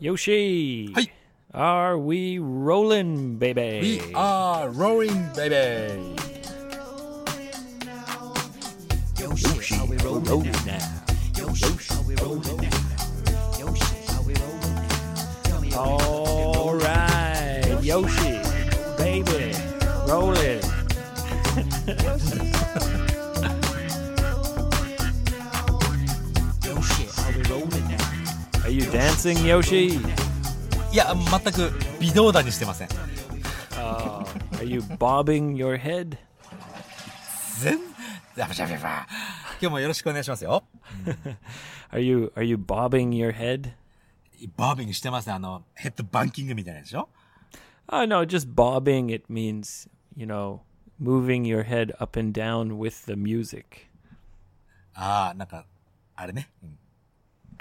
[0.00, 0.92] Yoshi.
[0.94, 1.06] Hi.
[1.52, 4.00] Are we rolling, baby?
[4.06, 6.16] We are rolling, baby!
[9.18, 9.76] Yoshi.
[9.76, 11.02] Are we rolling now?
[11.36, 11.94] Yoshi.
[11.94, 12.70] Are we rolling now?
[13.58, 13.96] Yoshi.
[14.14, 14.74] Are we rolling
[15.68, 15.78] now?
[15.78, 17.78] All right.
[17.82, 18.40] Yoshi.
[18.96, 19.54] Baby.
[20.08, 20.62] Rolling.
[28.89, 29.99] dancing, Yoshi?
[30.91, 32.87] いや、全く微動だにしてません。
[33.71, 34.25] Uh,
[34.57, 36.17] are you bobbing your head?
[37.59, 37.79] 全、
[38.35, 39.07] やばしゃべば。
[39.61, 40.63] 今日もよろしくお願いしますよ。
[41.91, 43.71] Are you are you bobbing your head?
[44.57, 45.33] バービングしてますね。
[45.33, 47.09] あの、ヘッドバンキングみたいなやつでしょ
[47.87, 49.87] Oh no, just bobbing it means,
[50.17, 50.61] you know,
[50.99, 53.87] moving your head up and down with the music.
[54.95, 55.65] ああ、なんか、
[56.15, 56.49] あれね。
[56.63, 56.79] うん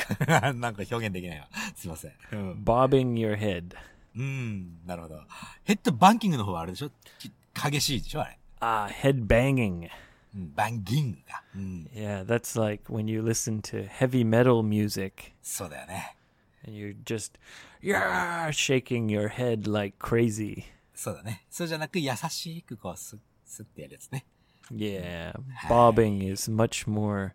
[0.27, 1.48] なんか表現できないわ。
[1.75, 2.12] すいません。
[2.33, 3.77] うん、 Bobbing your head.
[4.16, 5.21] うんなるほど。
[5.65, 8.39] ヘッドバンキングの方はあれでしょき激しいでしょあれ。
[8.61, 9.89] Ah, head banging.
[10.34, 11.42] うん、バンキングが。
[11.55, 16.17] うん、 Yeah, that's like when you listen to heavy metal music そうだよね。
[16.67, 17.39] and you're just
[17.83, 20.64] yeah, shaking your head like crazy.
[20.95, 21.45] そうだね。
[21.50, 24.25] そうじゃなく優しくこう、スッ、スッってやるやつね。
[24.73, 25.34] Yeah,
[25.69, 27.33] bobbing is much more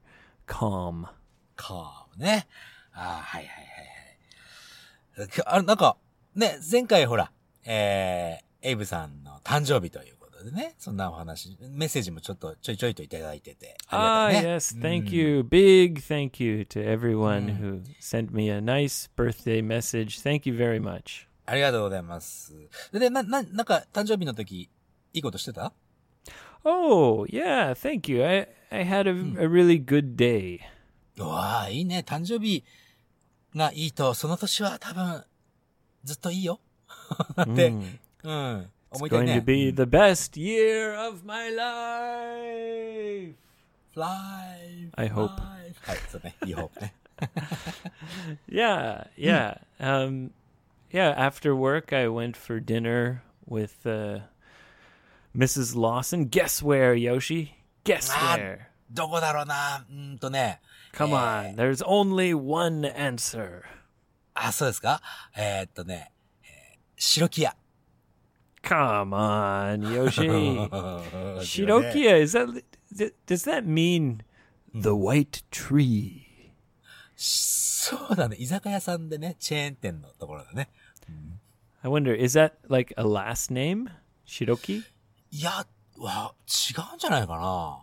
[0.48, 1.08] calm.
[1.56, 2.47] かー ね。
[2.93, 3.65] ああ、はいはい
[5.17, 5.29] はいはい。
[5.29, 5.97] きあれ、なんか、
[6.35, 7.31] ね、前回ほら、
[7.65, 13.77] えー、エイブさんの誕生日ということでね、そんなお話、メッセージもちょっとちょいちょいといただいてて。
[13.91, 15.47] Ah, ありがとうね yes, thank you.
[15.49, 20.23] Big thank you to everyone who sent me a nice birthday message.
[20.23, 21.27] Thank you very much.
[21.47, 22.55] ありがとうございます。
[22.93, 24.71] で、な、な、なんか、誕生日の時、
[25.13, 25.73] いいことしてた
[26.65, 28.25] Oh, yeah, thank you.
[28.25, 30.61] I, I had a, a really good day.
[31.18, 32.04] うわあ、いいね。
[32.06, 32.64] 誕生日
[33.56, 35.24] がいいと、その年は多分、
[36.04, 36.60] ずっといいよ。
[37.42, 37.74] って、
[38.24, 38.70] うん。
[38.92, 43.36] 思いたい Going ね to。be the best year of my life.
[43.94, 45.30] fly, I hope.
[45.36, 46.36] fly はい、そうね。
[46.46, 46.94] いいホープね。
[48.50, 49.58] Yeah, yeah.
[49.80, 50.32] Um,
[50.92, 54.22] yeah, after work, I went for dinner with uh,
[55.36, 55.76] Mrs.
[55.76, 56.26] Lawson.
[56.30, 57.56] Guess where, Yoshi?
[57.84, 58.60] Guess Ah, where?
[58.92, 59.86] どこだろうな。
[59.90, 60.62] うーんとね。
[60.94, 63.64] Come on, there's only one answer.
[64.34, 65.02] あ、そうですか
[65.36, 66.12] えー、っとね、
[66.44, 67.56] えー白木屋。
[68.62, 70.28] Come on, Yoshi.
[71.42, 72.64] Shirokiya, is that
[72.96, 74.22] th- does that mean
[74.74, 76.26] the white tree?
[77.16, 78.36] そうだね。
[78.40, 80.70] 居酒屋さんでね、チェーン店のところだね。
[81.82, 83.90] I wonder, is that like a last name?
[84.28, 84.84] Shiroki?
[85.32, 85.66] いや、
[85.98, 87.80] わ、違うんじゃないかな。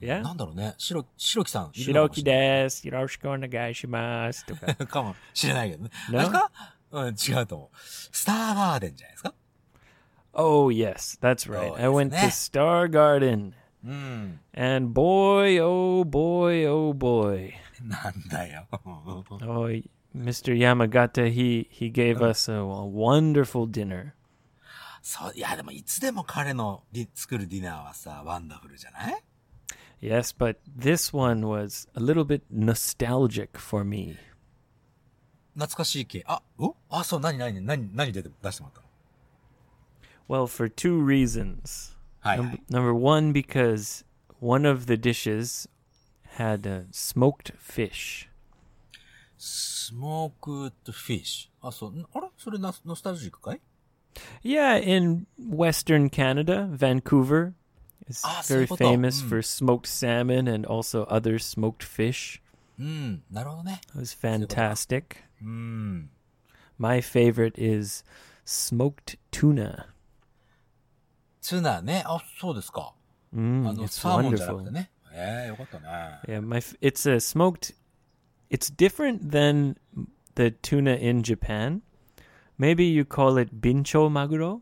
[0.00, 0.22] Yeah?
[0.22, 0.74] なんだろうね。
[0.76, 1.04] 白、
[1.44, 1.70] 木さん。
[1.72, 2.86] 白木です。
[2.86, 4.44] よろしくお願いします。
[4.44, 4.74] とか。
[4.86, 5.90] かもしれないけどね。
[6.10, 6.30] No?
[6.30, 6.50] か？
[6.90, 7.76] うん、違うと思う。
[7.76, 9.34] スターガーデンじゃないですか
[10.32, 11.18] ?Oh, yes.
[11.20, 11.74] That's right.
[11.76, 13.52] I went to Star Garden.
[13.84, 14.40] うん。
[14.56, 17.52] And boy, oh boy, oh boy.
[17.82, 18.66] なんだよ。
[18.84, 19.22] oh,
[20.14, 20.54] Mr.
[20.56, 21.68] Yamagata, he,
[22.92, 24.12] wonderful dinner.
[25.02, 26.84] そう、いや、でもいつでも彼の
[27.14, 29.22] 作るディナーはさ、ワンダフルじゃない？
[30.03, 34.15] Yes, but this one was a little bit nostalgic for me.
[35.55, 36.23] 懐かしい系。
[36.25, 38.87] あ、おあ、そう、何、何、何、何出て、出してもらったの
[40.27, 41.95] Well, for two reasons.
[42.21, 42.61] はい、は Num- い。
[42.69, 44.05] number one, because
[44.39, 45.67] one of the dishes
[46.37, 48.27] had uh, smoked fish.
[49.37, 51.67] スモークとフィッシュ。
[51.67, 53.59] あ、そう、んあれそれナノスタルジックかい
[54.43, 57.53] Yeah, in Western Canada, Vancouver
[58.09, 58.83] is Ah, very そういうこと。
[58.85, 59.29] famous うん。
[59.29, 62.41] for smoked salmon and also other smoked fish.
[62.79, 63.81] うん、なるほどね。
[63.93, 65.17] It was fantastic.
[65.41, 66.09] うん。
[66.77, 68.03] My favorite is
[68.45, 69.87] smoked tuna.
[71.41, 72.03] ツナね。
[72.05, 72.93] あ、そうですか。
[73.35, 74.65] Mm, あの、 it's サーモンじゃなく wonderful.
[74.65, 74.91] てね。
[75.11, 75.87] ええよかったね。
[76.27, 77.75] Yeah, my f- it's a smoked.
[78.49, 79.75] It's different than
[80.35, 81.81] the tuna in Japan.
[82.59, 84.61] Maybe you call it bincho maguro.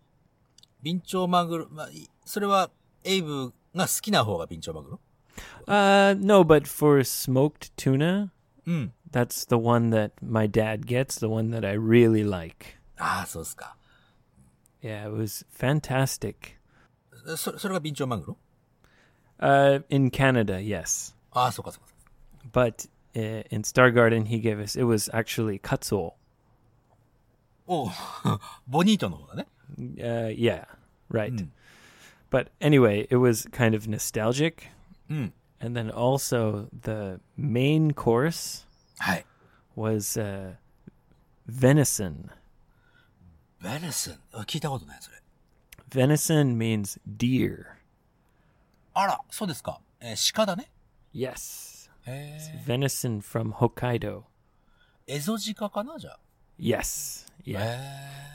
[0.84, 2.70] ビンチョウマグロ、まあ、いそれは、
[3.04, 5.00] エイブが好きな方がビンチョウマグロ
[5.68, 8.30] Uh, no, but for smoked tuna,
[8.66, 8.94] うん。
[9.12, 11.20] that's the one that my dad gets.
[11.20, 12.78] The one that I really like.
[12.98, 13.76] ああ、そうですか。
[14.82, 16.58] Yeah, it was fantastic.
[17.36, 18.38] そ、それがビンチョウマグロ
[19.40, 21.88] Uh, in Canada, yes, ああ、そうかそうか。
[22.52, 24.76] but uh, in Star Garden, he gave us.
[24.76, 26.14] It was actually katsuo.
[27.68, 27.90] おう
[28.68, 29.48] ボニートの方だね。
[29.78, 30.66] Uh, yeah,
[31.12, 31.34] right.
[31.34, 31.50] Mm.
[32.32, 34.70] But anyway, it was kind of nostalgic.
[35.10, 35.34] うん。
[35.60, 38.66] And then also the main course
[39.00, 39.26] はい。
[39.76, 40.56] was uh,
[41.50, 42.30] venison.
[43.62, 44.20] ベネスン。
[44.34, 45.18] あ聞いたことない、それ。
[45.90, 47.66] Venison means deer.
[48.94, 49.80] あら、そうですか。
[50.00, 50.70] えー鹿だね。
[51.14, 51.90] Yes.
[52.06, 54.24] へ Venison from Hokkaido.
[55.08, 55.16] え。
[55.16, 56.20] エゾジカかなじゃあ。
[56.60, 57.26] Yes.
[57.46, 57.60] へ Yeah.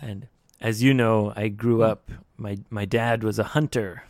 [0.02, 0.10] え。
[0.10, 0.28] And
[0.60, 4.02] as you know, I grew up my my dad was a hunter.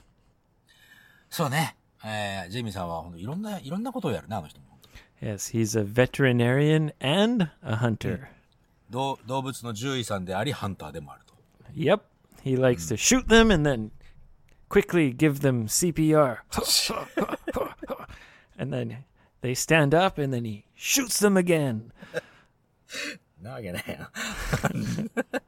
[1.30, 1.76] そうね。
[2.04, 4.66] えー、ジェイミーさんは本当いろんな、いろんなことをやるね、あの人も。
[5.22, 8.26] Yes, he's a veterinarian and a hunter.
[8.90, 11.34] 動動物の獣医さんであり、ハンターでもあると。
[11.74, 12.00] Yep.
[12.44, 13.90] He likes to shoot them and then
[14.68, 16.38] quickly give them CPR.
[18.58, 19.04] and then
[19.40, 21.92] they stand up and then he shoots them again.
[23.40, 24.10] なわけないよ。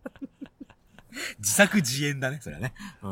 [1.40, 2.74] 自作自演だね、それはね。
[3.02, 3.10] うん。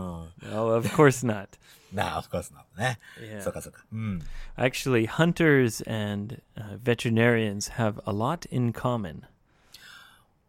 [0.53, 1.47] Oh, of course not.
[1.93, 2.99] なあ、of course not ね。
[3.19, 3.41] Yeah.
[3.41, 3.83] そうかそうか。
[3.91, 4.21] うん。
[4.57, 9.23] Actually, hunters and uh, veterinarians have a lot in common.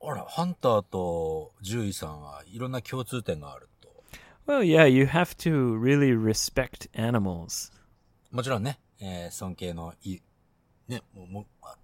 [0.00, 3.88] あら、ハンターと獣医さんはいろんな共通点があると。
[4.46, 7.72] Well, yeah, you have to really respect animals.
[8.30, 10.18] もちろんね、えー尊敬のい、
[10.88, 11.76] ね、もう、もうあ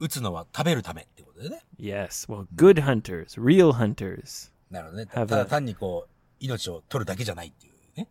[0.00, 1.62] 撃つのは食べるためってことでね。
[1.78, 4.52] Yes, well, good hunters, real hunters.
[4.71, 5.03] なるほどね。
[5.11, 6.09] Have た a- だ単にこう、
[6.39, 8.07] 命を取るだけじゃないっていうね。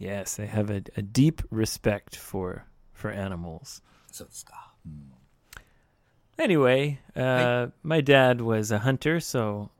[0.00, 3.82] Yes, they have a, a deep respect for for animals.
[4.10, 4.74] そうですか。
[6.38, 9.70] Anyway, uh, my dad was a hunter, so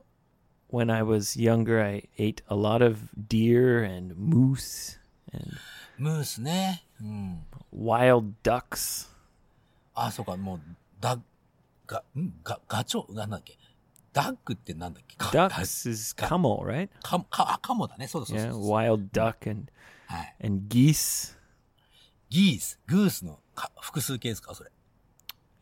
[0.69, 4.99] when I was younger, I ate a lot of deer and moose
[5.31, 5.57] and
[5.97, 6.83] ムースね。
[7.01, 7.45] うん。
[7.73, 9.09] wild ducks.
[9.95, 10.61] あ、そうか、もう、
[10.99, 11.17] ダ、
[11.87, 13.57] ガ、んガ、ガチョウ、なんだっけ。
[14.13, 16.89] ダックってなんだっけか Ducks is Ka- camel, right?
[17.03, 18.07] か、か、あかもだね。
[18.07, 18.67] そうだそうだ Yeah, そうだ。
[18.67, 19.71] wild duck and
[20.07, 20.35] はい。
[20.43, 21.37] and geese.
[22.29, 24.71] ギース、グースのか複数形ですかそれ。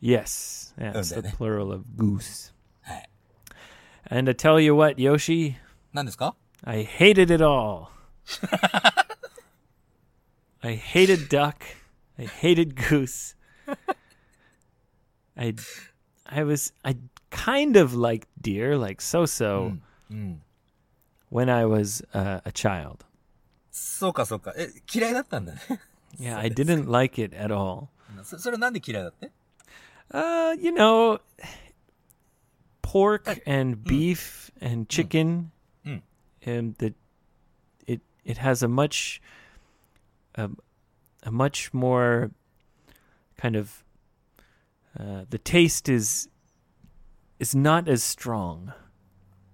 [0.01, 1.35] Yes, yeah, it's the Okay.
[1.35, 2.53] plural of goose.
[2.81, 3.09] はい。
[4.09, 5.55] And to tell you what, Yoshi,
[5.93, 7.87] 何ですか I hated it all.
[10.61, 11.55] I hated duck.
[12.17, 13.35] I hated goose.
[15.37, 15.53] I
[16.25, 16.97] I was I
[17.31, 19.77] kind of liked deer, like so so,
[20.09, 20.41] うん。
[21.31, 23.05] when I was uh, a child.
[23.71, 24.53] そうかそうか。
[24.57, 25.59] え、嫌いだったんだね。
[26.19, 27.87] Yeah, I didn't like it at all.
[28.23, 29.31] そそれなんで嫌いだって
[30.09, 31.19] Uh, you know,
[32.81, 35.51] pork and beef and chicken,
[35.85, 36.01] Mm.
[36.45, 36.93] and the
[37.85, 39.21] it it has a much
[40.35, 40.49] a,
[41.23, 42.31] a much more
[43.37, 43.83] kind of
[44.97, 46.29] uh, the taste is
[47.42, 48.68] is not as strong.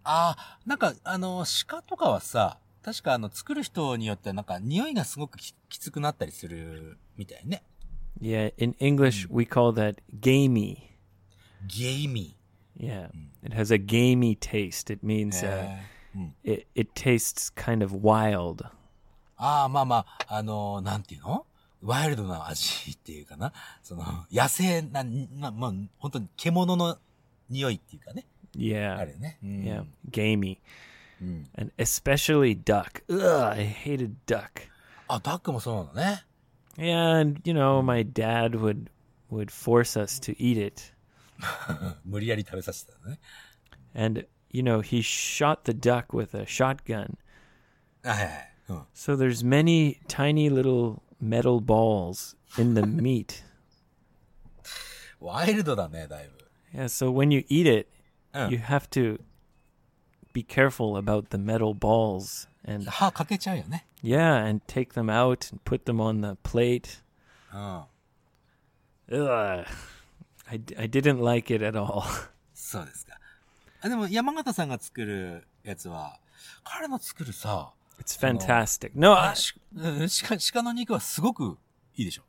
[0.05, 7.63] ああ、なんか、あの、鹿とかはさ、確かあの、作る人によってはなんか、匂いがすごくききつくなったりするみたいね。
[8.21, 10.79] Yeah, in English we call that gamey.
[11.67, 12.37] ゲイミ
[12.79, 13.11] Yeah,
[13.43, 14.93] it has a gamey taste.
[14.93, 15.07] It ー。
[15.07, 15.79] means uh,
[16.45, 18.65] it it tastes kind of wild.
[19.37, 19.97] ああ、まあま
[20.29, 21.47] あ、あのーなんていうの？
[21.83, 23.53] ワイルドな味っていうかな。
[23.83, 25.05] その、野生な、
[25.37, 26.99] まあ、まあ、本当に獣の
[27.50, 28.26] 匂いっていうかね。
[28.56, 29.40] あ Yeah, るよね。
[29.44, 29.50] うん。
[29.64, 30.58] yeah, gamey.
[31.22, 31.50] うん。
[31.56, 33.04] and especially duck.
[33.10, 34.70] Ugh, I hated duck.
[35.08, 36.26] あ、ダックもそうなんだね。
[36.78, 38.90] Yeah, and you know, my dad would
[39.32, 40.94] would force us to eat it.
[42.06, 43.20] 無理やり食べさせてたのね。
[43.96, 47.18] And you know, he shot the duck with a shotgun.
[48.04, 48.54] あはいはい。
[48.70, 48.78] うん。
[48.94, 53.44] So there's many tiny little metal balls in the meat.
[55.20, 56.37] ワイルドだね、だいぶ。
[56.74, 57.88] Yeah, so when you eat it,
[58.34, 58.48] Uh.
[58.50, 59.20] you have to
[60.34, 63.86] be careful about the metal balls and 歯かけちゃうよね。
[64.02, 67.02] yeah, and take them out and put them on the plate.
[67.54, 67.84] うん。
[69.12, 69.66] Ugh.
[70.48, 72.04] I, I didn't like it at all.
[72.54, 73.20] そうですか。
[73.82, 76.20] あでも、山形さんが作るやつは、
[76.64, 77.72] 彼の作るさ、
[78.02, 78.92] It's fantastic.
[78.96, 81.58] No, I, あしうん鹿鹿の肉はすごく
[81.96, 82.24] いいでしょ。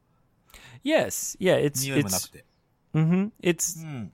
[0.85, 2.45] yes, yeah, it's 匂いもなく it's て。
[2.93, 4.13] hmm it's うん。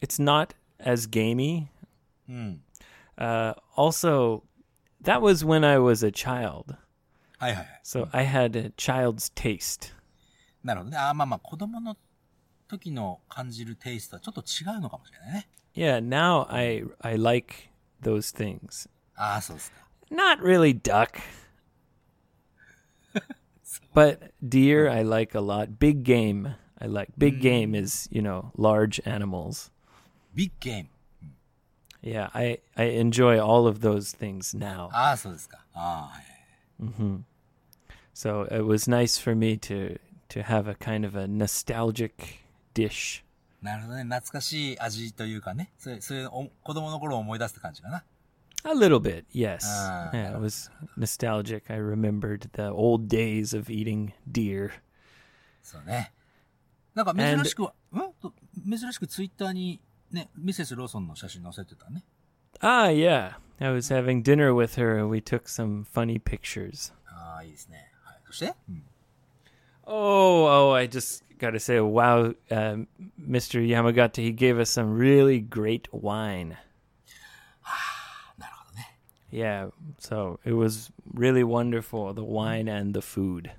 [0.00, 1.68] it's not as gamey.
[2.28, 2.60] うん。
[3.16, 4.42] Uh, also,
[5.02, 6.76] that was when I was a child,
[7.38, 7.80] はいはいはい。
[7.84, 9.94] so I had a child's taste.
[10.62, 10.96] なるほどね。
[10.96, 11.96] あーまあまあ、子供の
[12.66, 15.48] 時の感じるテイストはちょっと違うのかもしれないね。
[15.74, 17.70] Yeah, now I I like
[18.02, 18.88] those things.
[19.16, 19.84] ああ、そうですか。
[20.10, 21.20] Not really duck,
[23.94, 25.78] but deer I like a lot.
[25.78, 27.12] Big game I like.
[27.18, 29.70] Big game is you know large animals.
[30.33, 30.89] ビッグゲーム。
[32.01, 34.89] Yeah, I I enjoy all of those things now.
[34.91, 35.65] ああ、そうですか。
[35.73, 37.25] ああ、はい。
[38.13, 42.13] So it was nice for me to to have a kind of a nostalgic
[42.73, 43.23] dish.
[43.61, 44.03] なるほどね。
[44.03, 45.71] 懐かしい味というかね。
[45.77, 48.03] そういう、そういうお子供の頃を思い出すって感じかな。
[48.63, 49.59] A little bit, yes.
[49.63, 51.69] Ah, yeah, it was nostalgic.
[51.69, 54.71] I remembered the old days of eating deer.
[55.61, 56.13] そうね。
[56.95, 58.33] なんか珍しくは、んと
[58.69, 59.79] 珍しくツイッターに
[60.10, 62.04] ね、ミセスローソンの写真載せてたね。
[62.60, 63.34] Ah, yeah.
[63.60, 66.92] I was having dinner with her and we took some funny pictures.
[67.06, 67.90] ああ、いいですね。
[68.02, 68.20] はい。
[68.26, 68.82] そして、うん、
[69.86, 72.86] Oh, oh, I just got to say, wow, uh,
[73.20, 73.60] Mr.
[73.60, 76.56] Yamagata, he gave us some really great wine.
[78.38, 78.98] なるほどね。
[79.30, 83.50] Yeah, so it was really wonderful, the wine and the food.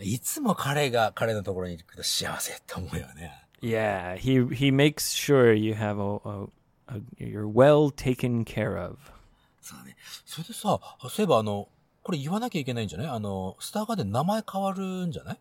[0.00, 3.46] いつも彼が彼のところに行くと幸せって思うよね。
[3.61, 6.47] Yeah, he he makes sure you have a, a,
[6.87, 8.97] a you're well taken care of.
[9.61, 9.95] そうだね。
[10.25, 11.69] それでさ、そういえばあの、
[12.01, 13.07] これ言わなきゃいけないんじゃない？
[13.07, 15.39] あの、スターガーデン名前変わるんじゃない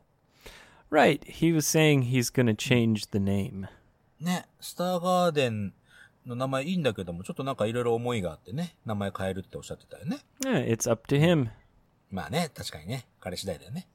[0.91, 3.69] ？Right, he was saying he's to change the name.
[4.21, 5.73] ね、スターガーデン
[6.27, 10.19] の名前いいんだけども、ちょっとなんかいろいろ思いがあってね、名前変えるっておっしゃってたよね。
[10.45, 11.49] Yeah, it's up to him.
[12.11, 13.87] まあね、確かにね、彼次第だよね。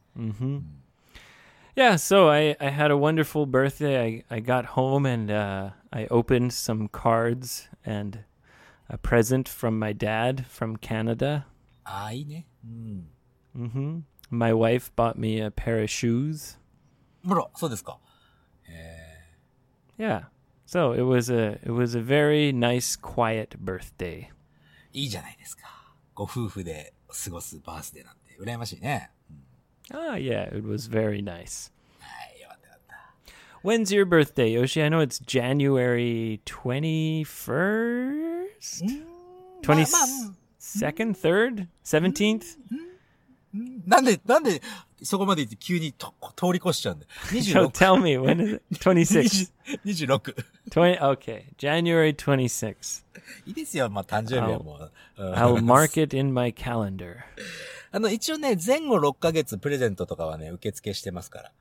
[1.77, 4.25] Yeah, so I, I had a wonderful birthday.
[4.31, 8.25] I, I got home and uh, I opened some cards and
[8.89, 11.47] a present from my dad from Canada.
[11.85, 12.47] ああ、いいね。
[12.65, 13.09] うん。
[13.57, 16.59] hmm My wife bought me a pair of shoes.
[17.27, 17.99] ほら、そうですか。
[19.99, 20.27] Yeah.
[20.67, 24.29] So it was a it was a very nice quiet birthday.
[24.93, 25.65] いいじゃないですか。
[26.15, 29.11] ご夫婦で過ごすバースデーなんて、羨ましいね。
[29.93, 31.71] Ah, yeah, it was very nice.
[32.01, 32.95] はい、よかったよかった。
[33.63, 34.83] When's your birthday, Yoshi?
[34.83, 39.05] I know it's January 21st?
[39.63, 41.15] 22nd?
[41.15, 41.69] 3rd?
[41.85, 42.57] 17th?
[43.85, 44.63] なんで、なんで、
[45.03, 47.11] そこまで言って急にと通り越しちゃうんだよ。
[47.31, 47.71] So 26。
[47.71, 48.63] tell me, when is it?
[48.79, 49.51] 26.
[49.85, 50.35] 26。
[50.71, 53.03] 20, okay, January 26th.
[53.47, 54.93] いいですよ、まあ誕生日はもう。
[55.17, 57.25] うん I'll mark it in my calendar.
[57.96, 61.52] あの、一応ね、前後6ヶ月プレゼントとかはね、受付してますから。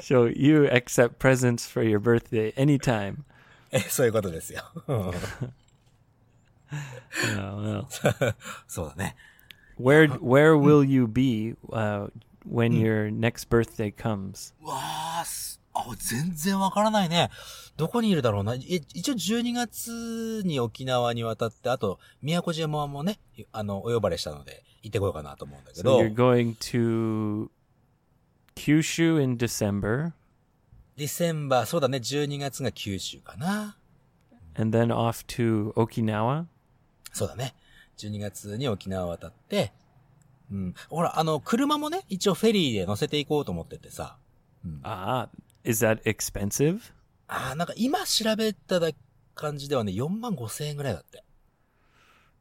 [0.00, 3.24] So you accept presents for your birthday anytime.
[3.72, 4.62] え、そういうことですよ。
[4.86, 5.12] Oh,
[7.34, 8.34] well.
[8.68, 9.16] そうだね。
[9.76, 12.08] Where where will you be uh,
[12.48, 14.54] when your next birthday comes?
[14.62, 14.76] わ
[15.22, 17.30] あ、すあ、全然わからないね。
[17.76, 18.54] どこにいるだろうな。
[18.54, 18.58] え、
[18.94, 23.18] 一応12月に沖縄に渡って、あと、宮古島もね、
[23.52, 27.50] あの、お呼ばれしたので、行ってこようかなと思うんだけ So ど、you're going to
[28.54, 30.12] Kyushu in December
[30.96, 33.76] ディセンバー、そうだね、12月が九州かな。
[34.54, 36.46] and then off to Okinawa.
[37.12, 37.54] そうだね。
[37.98, 39.72] 12月に沖縄渡って、
[40.50, 40.74] うん。
[40.88, 44.16] ほら、あの、車もね、一応フェリーで乗せていこうと思っててさ。
[44.82, 45.28] Ah,
[45.68, 46.92] is that expensive?
[47.28, 48.90] ああ、なんか今調べただ
[49.34, 51.24] 感じではね、4万5千円ぐらいだって。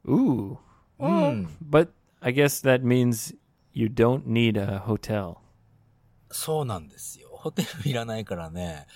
[0.07, 0.57] Ooh.
[0.99, 1.47] Mm.
[1.61, 1.89] But
[2.21, 3.35] I guess that means
[3.73, 5.37] you don't need a hotel.
[6.31, 7.29] そうなんですよ。
[7.31, 8.87] ホテルいらないからね。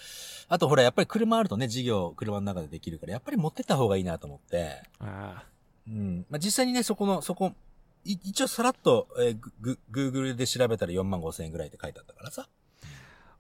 [0.48, 4.82] あとほら、やっぱり車あるとね、事業、車の中でできるから、やっぱり持ってった方がいいなと思って。
[5.00, 5.44] Ah.
[5.88, 6.26] うん。
[6.30, 7.54] まあ、実際にね、そこの、そこ、
[8.04, 12.48] い一応さらっと、えーグ、グ、Google で調べたら4万5千円ぐらいって書いてあったからさ。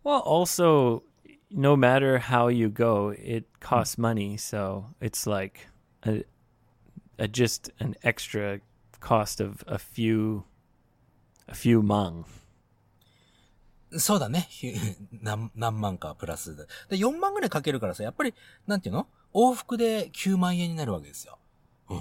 [0.04, 1.02] Well, also,
[1.50, 4.36] no matter how you go, it costs money.
[4.36, 5.68] So it's like
[6.04, 6.24] a,
[7.18, 8.60] a just an extra
[9.00, 10.44] cost of a few,
[11.48, 12.24] a few mang.
[13.96, 14.46] そうだね。
[14.50, 14.74] ひ
[15.22, 16.64] 何、何万かプラスで。
[16.88, 18.34] で、4万ぐらいかけるからさ、やっぱり、
[18.66, 21.38] なんていうの往復で9万円になるわけですよ。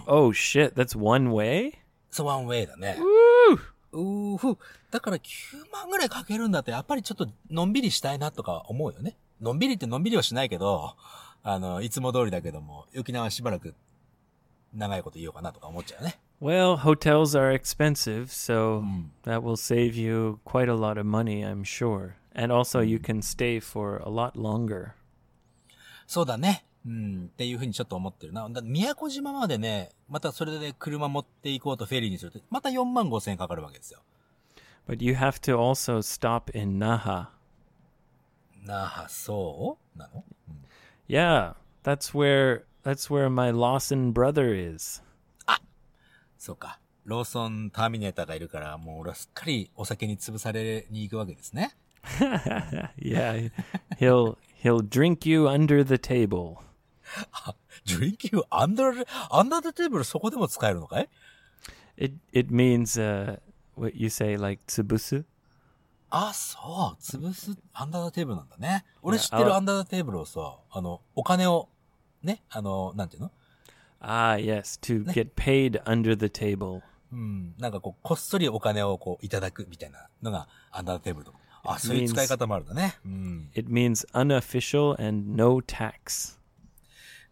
[0.07, 1.73] Oh shit, that's one way?
[2.09, 2.97] そう、ワンウェイだね。
[2.99, 3.59] Woo!
[3.92, 4.58] うーふ。
[4.90, 9.16] だから9万ぐらいかけるんだって、やっぱりちょっとのんびりしたいなとか思うよね。
[9.40, 10.94] のんびりってのんびりはしないけど、
[11.42, 13.74] あの、いつも通りだけども、沖縄しばらく
[14.74, 16.18] 長いこと言おうかなとか思っちゃうね。
[16.40, 18.84] Well, hotels are expensive, so
[19.24, 22.14] that will save you quite a lot of money, I'm sure.
[22.32, 24.92] And also, you can stay for a lot longer.
[26.06, 26.64] そうだね。
[26.88, 28.48] うん、っていうふうにちょっと思ってるな。
[28.48, 34.00] だ宮古島までね、またそれで車持っていこうとフェリーにすると、また4万5千円かかるわけですよ。
[34.88, 37.26] But you have to also stop in Naha.
[38.64, 40.24] 那覇、そうなの
[41.06, 45.02] Yeah, that's where that's where my Lawson brother is.
[46.38, 46.80] そうか。
[47.04, 51.74] ローソンターミネーターがいるから、もう俺はすっかりお酒に潰されに行くわけですね。
[52.96, 53.50] yeah,
[53.98, 56.67] he'll he'll drink you under the table.
[57.86, 61.08] Drink you under, under the table そこでも使えるのかい
[61.96, 63.40] ？It it means uh,
[63.76, 65.24] what you say like tsubusu?
[66.10, 67.02] あ、そう。
[67.02, 68.84] 潰す、アンダーザテーブルなんだね。
[69.02, 71.68] 俺知ってるあアンダーザテーブルをさ、あの、お金を、
[72.22, 73.30] ね、あの、なんていうの
[74.00, 76.80] ？Ah, yes, to get paid under the table.
[77.12, 77.54] うん。
[77.58, 81.38] なんかこう、こっそりお金をこう、いただくみたいなのが、アンダーザテーブルとか。
[81.64, 82.98] あ、そういう使い方もあるんだね。
[83.04, 83.50] うん。
[83.54, 86.37] It means unofficial and no tax.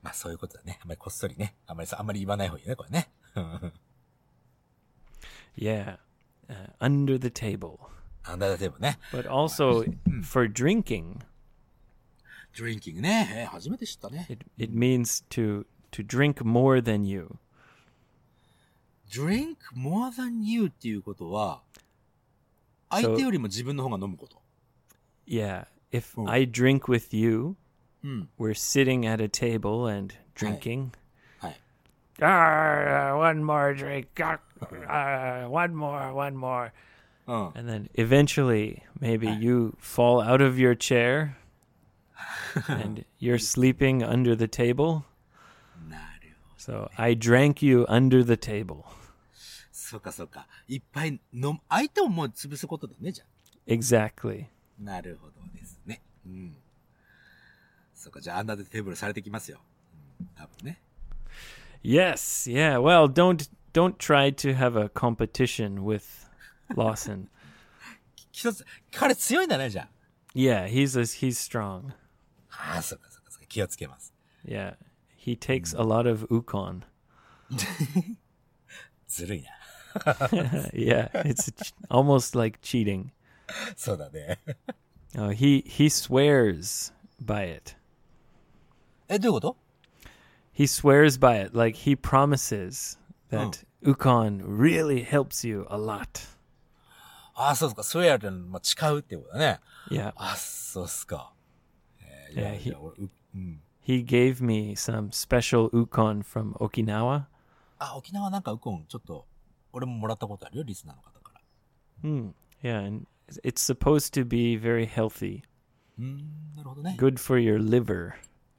[0.07, 0.79] まあそういうことだね。
[0.81, 1.57] あんまりこっそりね。
[1.67, 3.11] あんまりさ、あんまり言わない方がいいね、これね。
[5.59, 5.97] Yeah,
[6.49, 7.79] uh, under the table.
[8.23, 9.01] アンダーザテーブルね。
[9.11, 9.85] But also
[10.23, 11.19] for drinking,
[12.57, 13.29] ドリンキングね。
[13.35, 14.29] えー初めて知ったね。
[14.31, 17.39] it, it means to to drink more than you.
[19.11, 21.63] drink more than you っていうことは、
[22.91, 24.41] 相手よりも自分の方が飲むこと。
[25.27, 26.31] Yeah, if Oh.
[26.31, 27.57] I drink with you,
[28.04, 28.30] うん。
[28.40, 30.92] we're sitting at a table and drinking.
[31.40, 31.62] はい。
[32.20, 34.08] Ah, one more drink.
[34.20, 34.40] Ah,
[34.88, 36.72] ah, one more, one more.
[37.28, 37.52] うん。
[37.56, 41.36] And then eventually, maybe you fall out of your chair
[42.68, 45.04] and you're sleeping under the table.
[45.90, 46.90] なるほど。
[46.90, 48.84] So I drank you under the table.
[49.72, 50.48] そうかそうか。
[50.68, 53.28] いっぱい飲む、相手をもう潰すことだね、じゃあ。
[53.68, 54.46] Exactly.
[54.80, 56.02] なるほどですね。
[56.26, 56.56] うん。
[58.06, 59.60] そうか、じゃあアンダーでテーブルされてきますよ。
[60.20, 60.82] うん、多分ね。
[61.84, 62.80] Yes, yeah.
[62.80, 66.28] Well, don't don't try to have a competition with
[66.76, 67.28] Lawson.
[68.32, 69.88] 一つ、彼強いんだね、じゃ
[70.34, 71.92] Yeah, he's a, he's strong.
[72.50, 72.76] あ。
[72.76, 73.48] ああ、そうかそうかそうか。
[73.48, 74.14] 気をつけます。
[74.46, 74.76] Yeah,
[75.18, 76.84] he takes a lot of ukon.
[79.08, 79.50] ずるいな。
[80.74, 83.12] yeah, it's ch- almost like cheating.
[83.76, 84.40] そうだね。
[85.18, 87.75] Oh, he he swears by it.
[89.09, 89.57] え、どういうこと
[90.53, 91.57] He swears by it.
[91.57, 92.99] Like, he promises
[93.31, 96.37] that、うん、Ukon really helps you a lot.
[97.35, 97.83] あ、そうですか。
[97.83, 99.61] スウェアってのは誓うってことだね。
[99.91, 100.13] Yeah.
[100.17, 101.33] あ、そうっすか。
[102.01, 102.95] えー、いや、yeah, he, いや俺、
[103.35, 103.63] うん。
[103.87, 107.27] He gave me some special Ukon from Okinawa.
[107.79, 109.27] あ、沖縄なんかウコン、ちょっと、
[109.73, 111.41] 俺ももらったことあるよ、リスナーの方から。
[112.05, 112.35] うん。
[112.63, 112.87] Yeah, hmm.
[112.87, 113.07] and
[113.45, 115.43] it's supposed to be very healthy.
[115.99, 116.97] うん、なるほどね。
[116.99, 118.13] Good for your liver.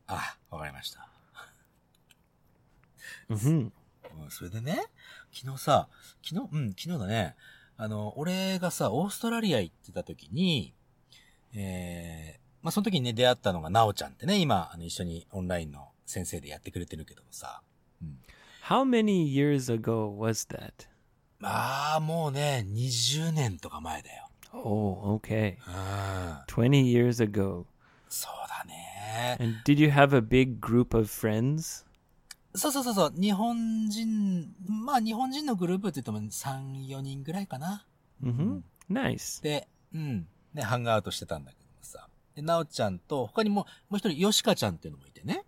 [0.08, 1.08] あ、わかりました。
[3.30, 3.72] hmm
[4.24, 4.86] うん、それでね、
[5.32, 5.88] 昨日さ、
[6.24, 7.36] 昨日、うん、昨日だね、
[7.78, 10.74] あの、俺がさ、オーストラリア行ってた時に、
[11.54, 17.62] えー、まあ、その時にね、出会ったのが、なおちゃんってね、今、あの、一緒にオンラインの先生でやってくれてるけどもさ、
[18.68, 20.90] How many years ago was that?
[21.40, 24.28] まあ、もうね、20年とか前だよ。
[24.52, 25.58] Oh, okay.
[25.68, 27.66] うん、20 years ago.
[28.10, 28.87] そうだね。
[29.40, 31.86] And did you have a big group of friends?
[32.56, 37.86] そうそうそうそう、日本人、まあ、日本人のグループって言っても3、4人ぐらいかな。
[38.24, 38.62] Mm-hmm.
[38.90, 39.44] Nice.
[39.44, 40.28] で、うん。
[40.54, 42.08] で、ハングアウトしてたんだけどもさ。
[42.36, 45.44] で、なおちゃんと、他にも、もう一人、よしかちゃんっていうのもいてね。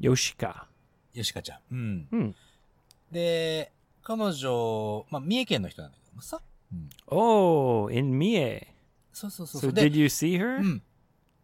[0.00, 0.64] Yoshika.
[1.12, 1.60] よしかちゃん。
[1.70, 2.08] うん。
[2.12, 2.34] うん
[3.10, 6.40] で、彼女、まあ、三重県の人なんだけどもさ。
[6.72, 6.88] うん。
[7.06, 8.66] Oh, in Mie.
[9.12, 10.58] そうそうそう So did で、you see her?
[10.58, 10.82] うん。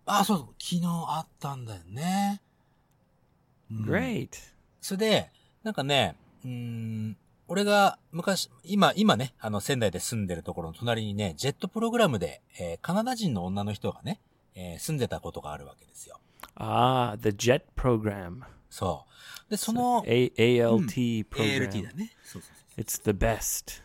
[0.06, 0.46] あ、そうそう。
[0.62, 2.40] 昨日会ったんだよね。
[3.70, 3.84] うん。
[3.84, 4.30] Great.
[4.80, 5.30] それで、
[5.62, 7.16] なんかね、うーん、
[7.48, 14.20] 俺が昔、今、今ね、あの仙台で住んでるところの隣にね、ジェットプログラムで、えーカナダ人の女の人がね、
[14.54, 16.20] えー住んでたことがあるわけですよ。
[16.56, 18.42] Ah, the JET program.
[18.70, 19.06] そ
[19.48, 19.50] う。
[19.50, 21.68] で、その、A- ALT program.
[21.70, 22.12] ALT だね。
[22.24, 22.80] そうそうそう。
[22.80, 23.82] It's the best.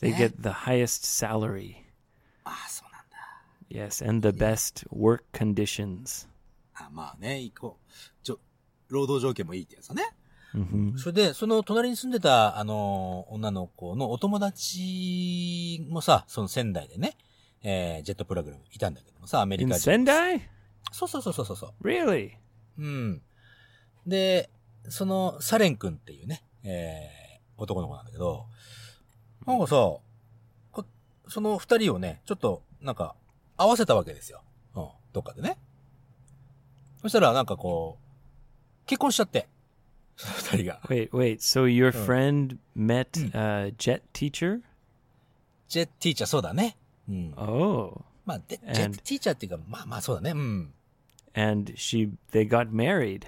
[0.00, 1.76] They ね get the highest salary.
[2.44, 2.83] ああ、そ。
[3.74, 6.28] Yes, and the best work conditions.
[6.74, 7.92] あまあね、行こう。
[8.22, 8.38] ちょ、
[8.88, 10.04] 労働条件もいいってやつだね。
[10.54, 17.16] hmm それで、その隣に住んでた、あの、女の子のお友達もさ、その仙台でね、
[17.64, 19.90] えージェットプログラムいたんだけどもさ、アメリカ人。
[19.90, 20.42] Sendai?
[20.92, 21.84] そうそうそうそうそう。
[21.84, 22.34] Really?
[22.78, 23.22] うん。
[24.06, 24.50] で、
[24.88, 28.46] その、サレン君っていうね、えー、男の子なんだけど、
[29.46, 30.84] なんかさ、こ
[31.26, 33.16] その二人をね、ちょっと、なんか、
[33.56, 34.42] 合わせたわけですよ。
[34.74, 35.56] うん、どっかでね。
[37.02, 39.48] そしたら、なんかこう、結婚しちゃって、
[40.16, 40.80] その二人が。
[40.84, 41.38] Wait, wait.
[41.38, 44.60] So your friend met a JET teacher?
[45.68, 46.76] ジェットティーチャー、そうだね。
[47.08, 47.34] うん。
[47.36, 48.02] Oh.
[48.24, 50.30] まあ、で、ジ And- ェットティーチャーっていうか、まあまあそうだね。
[50.30, 50.72] うん。
[51.34, 53.26] And she they got married.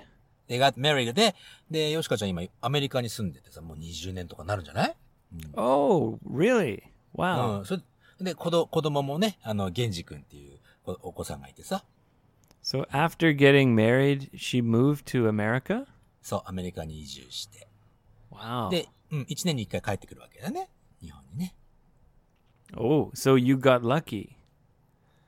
[0.48, 1.34] they got married で、
[1.70, 4.96] で、ヨシカちゃん今アメリカに住んでてさ、もう20年とかなるんじゃない
[5.54, 6.82] ？Oh, really?
[7.16, 7.58] Wow.
[7.58, 7.64] うん。
[7.66, 7.82] それ
[8.20, 11.85] で、子ど子供もね、あの、ゲンジ君っていうおお子さんがいてさ、
[12.62, 15.87] So after getting married, she moved to America?
[16.20, 17.68] そう、アメリカに移住して。
[18.33, 18.70] Wow.
[18.70, 20.68] で、うん、1年に1回帰ってくるわけだね。
[21.00, 21.55] 日本にね。
[22.76, 24.31] Oh, so you got lucky.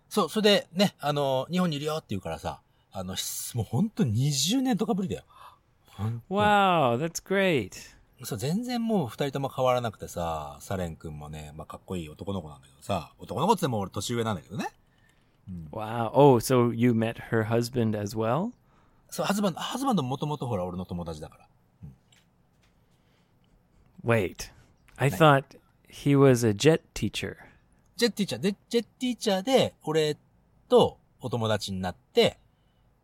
[0.08, 5.24] そう、それでね、あの、日本にいるよって言うからさ、あの、しもうほんと20年とかぶりだよ。
[6.28, 7.97] Wow, that's great.
[8.24, 14.70] そう、全然もう二人とも変わらなくてさ、サレン君もね、まあ、かっこいい男の子なんだけどさ、男の子っても俺年上なんだけどね。
[15.70, 16.10] Wow.
[16.12, 18.50] Oh, so you met her husband as well?
[19.08, 21.48] そう、ハズバンド、ハズバンドもともとほら俺の友達だから。
[24.04, 24.50] Wait.
[24.96, 25.44] I thought
[25.88, 27.36] he was a jet teacher.
[27.96, 30.16] ジェッティーチャー、で、ジェッティーチャーで、俺
[30.68, 32.38] とお友達になって、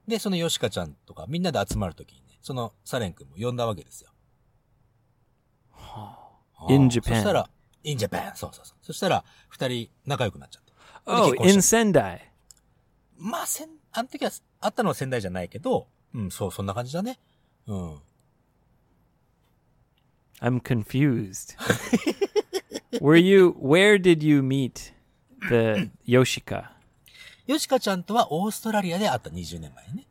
[0.07, 4.11] で、そのヨシカちゃんとかみんなで集まるときにね、そのサレン君も呼んだわけですよ。
[6.69, 7.51] In ああ Japan そしたら、
[7.85, 8.35] in Japan。
[8.35, 8.79] そうそうそう。
[8.83, 10.73] そしたら、二人仲良くなっちゃって。
[10.73, 10.75] で
[11.07, 11.57] Oh, 結婚 in
[11.93, 12.21] Sendai.
[13.19, 17.19] まあ、せん、あの時は、会ったのは仙台じゃないけど、うん、そう、そんな感じだね。
[17.67, 17.99] うん。
[20.41, 21.57] I'm confused.
[23.01, 24.93] Were you where did you meet
[25.49, 26.71] the Yoshika?
[27.47, 30.07] ヨシカちゃんとはオーストラリアで会った20年前にね。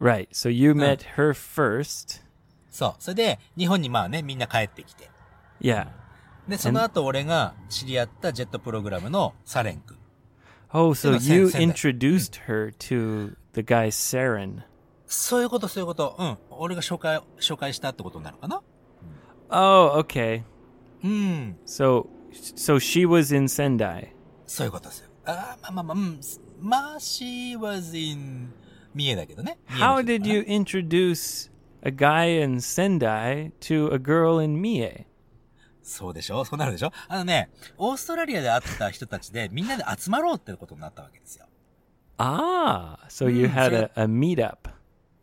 [0.00, 0.28] Right.
[0.30, 2.22] So you met her first.
[2.70, 2.94] そう。
[2.98, 5.10] それで、日本にまあね、みんな帰ってきて。
[5.61, 5.87] Yeah.
[6.47, 9.97] で、その後俺が知り合ったジェットプログラムのサレン君。
[10.71, 11.73] Oh, so Yeah, Sen- you Sendai.
[11.73, 14.61] introduced her to the guy Saren.
[15.05, 16.15] そういうこと、そういうこと。
[16.19, 16.37] うん。
[16.51, 18.61] 俺が紹介、紹介したってことになるかな
[19.49, 20.43] Oh, okay.
[21.03, 21.57] うん。
[21.65, 24.09] So so she was in Sendai.
[24.45, 25.09] そういうことですよ。
[25.25, 26.19] ああ、まあまあまあ、うん。
[26.61, 28.53] まあ、she was in
[28.93, 29.57] 三重だけどね。
[29.67, 35.05] 三重 How の人だ did から you introduce a guy in Sendai to a girl in Mie?
[35.84, 36.44] そうでしょ？
[36.44, 36.90] そうなるでしょ？
[37.08, 41.46] あのね、オーストラリアで会った人たちでみんなで集まろうってことになったわけですよ。
[42.16, 44.70] Ah, so you had a, a meetup.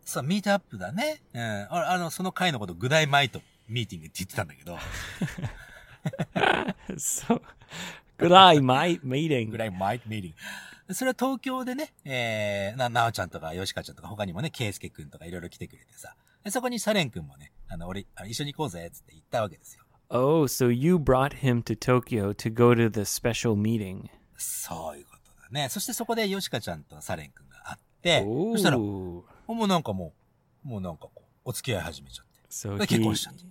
[0.04, 1.22] そう、ミートアップだね。
[1.32, 1.40] うん。
[1.42, 4.76] ああの、その会のこと、グダイマイトミーティングって言ってたんだけど、
[6.96, 7.40] So
[8.18, 9.50] good eye, my meeting.
[9.50, 10.34] グダイマイトミーティン
[10.88, 10.94] グ。
[10.94, 16.14] それは東京でね、えー、な、なおちゃんとか、よしかちゃんとか、他にもね、ケイスケくんとかいろいろ来てくれてさ。
[16.44, 19.81] でそこにサレンくんもね、あの、俺、あの一緒に行こうぜ、つって言ったわけですよ。
[20.11, 24.09] Oh, so you brought him to Tokyo to go to the special meeting.
[24.37, 25.69] そういうことだね。
[25.69, 30.13] そしてそこでヨシカちゃんとサレンくんが会って、そしたら、も Oh, うなんかも
[30.65, 32.41] う、もうなんかこう、お付き合い始めちゃって。
[32.49, 33.43] so で結 he 婚したんで。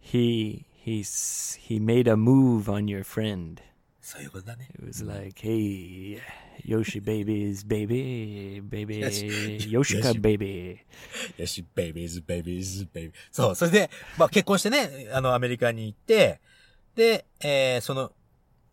[0.00, 3.60] he he's he made a move on your friend.
[4.03, 4.67] そういうことだね。
[4.75, 6.19] It was like, hey,
[6.65, 8.99] Yoshi babies, baby, baby.
[8.99, 10.77] Yoshika baby.
[11.37, 16.41] よし、ベイビーズ、ベイビーズ、ベイビーそう、それで、まあ結婚してね、あの、アメリカに行って、
[16.95, 18.11] で、えー、その、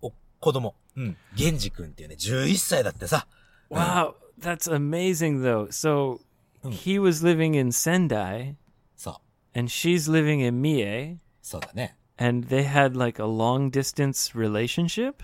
[0.03, 3.29] お、子供、うん、ゲンジ君っていうね、11歳だってさ、
[3.71, 5.69] Wow, that's amazing though.
[5.69, 6.19] So
[6.65, 8.57] he was living in Sendai
[8.97, 9.21] そ
[9.55, 11.97] う、and she's living in Mie そうだね。
[12.21, 15.15] And they had like a long distance relationship?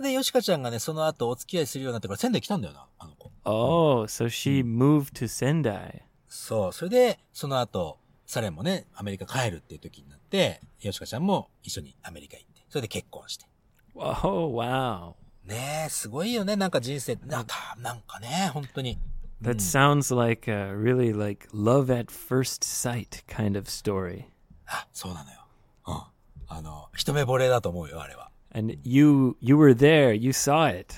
[0.00, 3.30] で、ヨシカちゃんがね、その後お付き合いするようになってから仙台来たんだよな、あの子。
[3.44, 6.02] Oh, so she moved to Sendai.
[6.28, 13.46] そう、それで、その後、サレンもね、アメリカ帰るっていう時になって、ヨシカちゃんも一緒にアメリカ行って、それで結婚して。
[13.94, 15.14] Oh, wow.
[15.44, 18.98] ねえ、すごいよね、なんか人生、なんか、なんかね、本当に。
[19.40, 24.24] That sounds like a really like love at first sight kind of story.
[24.66, 25.45] あ、そうなのよ。
[25.86, 26.02] うん。
[26.48, 28.30] あの、一目惚れだと思うよ、あれは。
[28.54, 30.94] And you you were there, you saw it.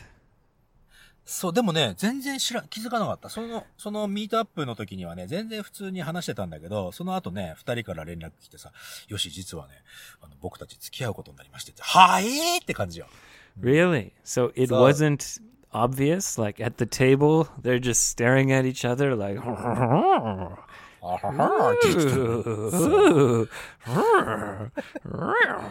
[1.24, 3.28] そう、でもね、全然知ら、気づかなかった。
[3.28, 8.72] その、そのミートアップの時にはね、全然普通に話してたんだけど、その後ね、二人から連絡来てさ、
[9.08, 9.74] よし、実はね、
[10.22, 13.08] あの、僕たち付き合うことになりましてって、はいって感じよ。
[13.60, 14.12] Really?
[14.24, 15.38] So it wasn't
[15.72, 16.40] obvious?
[16.40, 19.38] Like at the table they're just staring at each other like
[21.00, 22.10] あははって言って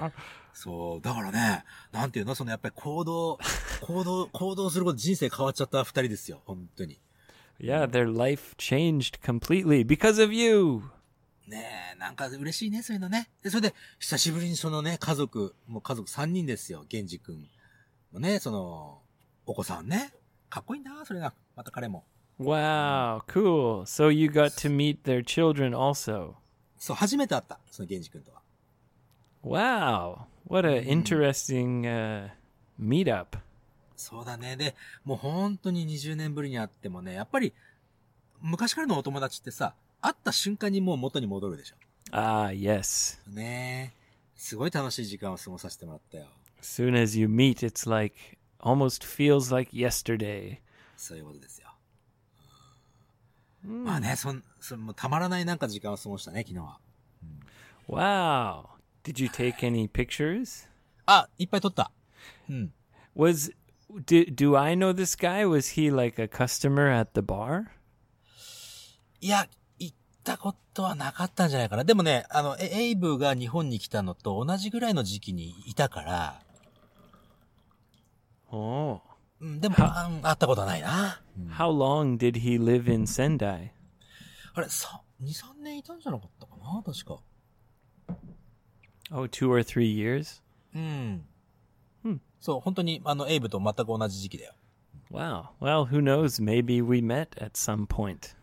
[0.10, 0.12] た
[0.54, 3.38] そう、だからね、なんていうの、そのやっぱり行動、
[3.82, 7.00] 行動、行動すること人生変わっちゃった二人ですよ、本当に。
[7.60, 10.82] Yeah, their life changed completely because of you.
[11.48, 13.30] ねえ、なんか嬉しいね、そういうのね。
[13.44, 17.48] で、それで、久しぶりにそのね、家族、もう家族三人ですよ、源氏くん
[18.14, 19.02] のね、その、
[19.46, 20.12] お子さんね。
[20.50, 21.34] かっこいいな、それが。
[21.56, 22.04] また彼も。
[22.40, 23.86] Wow, cool.
[23.86, 26.36] So you got to meet their children also.
[26.78, 28.42] そう、初めて会った、その源氏くんとは。
[29.44, 30.26] Wow.
[30.48, 32.30] What a interesting uh,
[32.80, 33.40] meetup.
[33.96, 34.56] そうだね。
[34.56, 37.54] で、もう本当に20年ぶりに会ってもね、やっぱり、
[38.42, 41.76] 昔からのお友達ってさ、会った瞬間にもう元に戻るでしょ。
[42.12, 43.20] Ah, yes.
[43.28, 43.98] ねえ。
[44.36, 46.28] すごい楽しい時間を過ごさせてもらったよ。
[46.60, 50.60] As soon as you meet, it's like almost feels like yesterday.
[50.96, 51.67] そういうことですよ。
[53.68, 56.80] まあね、そん、そんもうたまらないなんか時間を過ごしたね、昨日は。
[57.90, 58.68] Wow.
[59.04, 60.68] Did you take any pictures?
[61.06, 61.92] あ、いっぱい撮った。
[62.50, 62.74] うん。
[63.16, 63.54] Was
[64.06, 65.46] do, do I know this guy?
[65.46, 67.66] Was he like a customer at the bar?
[69.20, 69.48] いや、
[69.80, 71.84] 行ったことはなかったんじゃないかな。
[71.84, 76.42] でもね、あの、エエイブが日本に来たのと同じぐらいの時期にいたから、
[78.50, 78.94] Oh.
[78.94, 79.07] うん、
[79.40, 81.22] でも、あ会ったことはないな。
[81.52, 83.70] How long did he live in Sendai?
[84.54, 87.20] あれ、さ、2、3年いたんじゃなかったかな確か。
[89.12, 90.42] Oh, two or three years?
[90.74, 91.26] うん。
[92.40, 94.54] そう、本当に、あの、エイブと全く同じ時期だよ。
[95.12, 95.48] Wow.
[95.60, 96.44] Well, who knows?
[96.44, 98.36] Maybe we met at some point.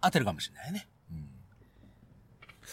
[0.00, 0.88] 合ってるかもしれないね。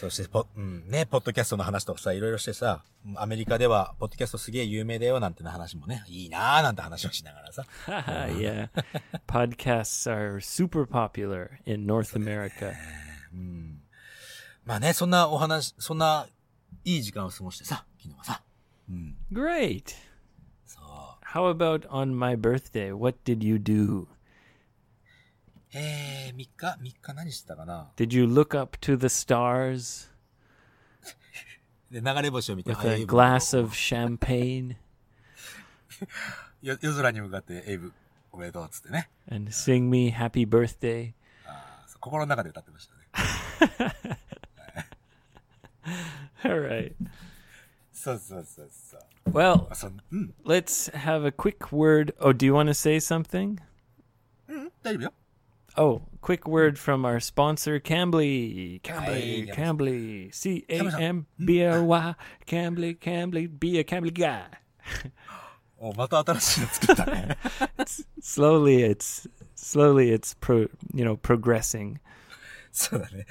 [0.06, 0.10] うん。
[0.10, 7.66] そして、ポ、うん、ね、ポッドキャストの話とかさ、いろいろしてさ、うんアメリカでは、ポッドキャストすげえ有名だよ、なんての話もね、いいなーなんて話をしながらさ。
[7.86, 8.68] yeah.
[9.26, 12.72] Podcasts are super popular in North America.
[14.64, 16.26] まあね、そんなお話、そんな、
[16.84, 18.42] いい時間を過ごしてさ、昨日はさ。
[19.32, 19.94] Great.
[20.66, 21.24] そう。
[21.24, 22.94] How about on my birthday?
[22.96, 24.06] What did you do?
[25.73, 26.49] えー、3日
[26.81, 30.09] ?3 日何してたかな Did you look up to the stars
[31.91, 34.75] で、流れ星を見て、 with あエ a イブ glass of champagne
[36.61, 37.93] よ夜空に向かって、エイブ、
[38.31, 39.09] おめでとうっつってね。
[39.29, 41.13] and sing me happy birthday?
[41.85, 44.07] そう心の中で歌ってましたね。
[46.43, 46.93] All right.
[47.91, 49.01] そうそうそうそう。
[49.31, 52.13] Well, あ、そう、うん、 let's have a quick word.
[52.19, 53.57] Oh, do you want to say something?
[54.83, 55.13] 大丈夫よ。
[55.76, 58.80] Oh, quick word from our sponsor, Cambly.
[58.82, 60.34] Cambly, Cambly.
[60.34, 62.14] C A M B L Y.
[62.46, 63.48] Cambly, Cambly.
[63.58, 64.44] Be a Cambly guy.
[65.78, 67.38] おまた新しいの作ったね。
[68.20, 70.68] Slowly, it's slowly, it's pro.
[70.94, 71.96] You know, progressing.
[72.70, 73.26] そうだね。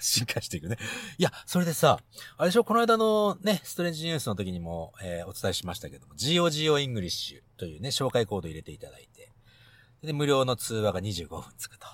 [0.00, 0.76] 進化していくね。
[1.18, 1.98] いや、それでさ、
[2.36, 9.13] あれでしょ、この間のね、ストレンジニュースの時にも、えーお伝えしましたけども、GOGO イングリッシュというね、紹介コードを入れていただいて、
[10.04, 11.86] で、無料の通話が25分つくと。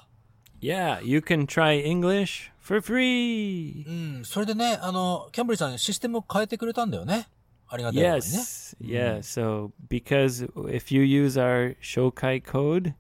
[0.61, 3.87] Yeah, you can try English for free.
[3.87, 7.29] うん、それでね、あの、キャンブリーさんシステムを変えてくれたんだよね。
[7.69, 8.39] ありがたいことにね。
[8.39, 9.19] Yes, yeah.
[9.21, 12.95] So because if you use our Shokai code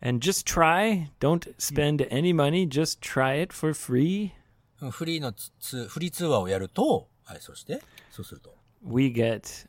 [0.00, 4.32] and just try, don't spend any money, just try it for free.
[4.80, 8.52] うんフリーのつつ、フリー通話をやると、はい、そして、そうすると、
[8.84, 9.68] We get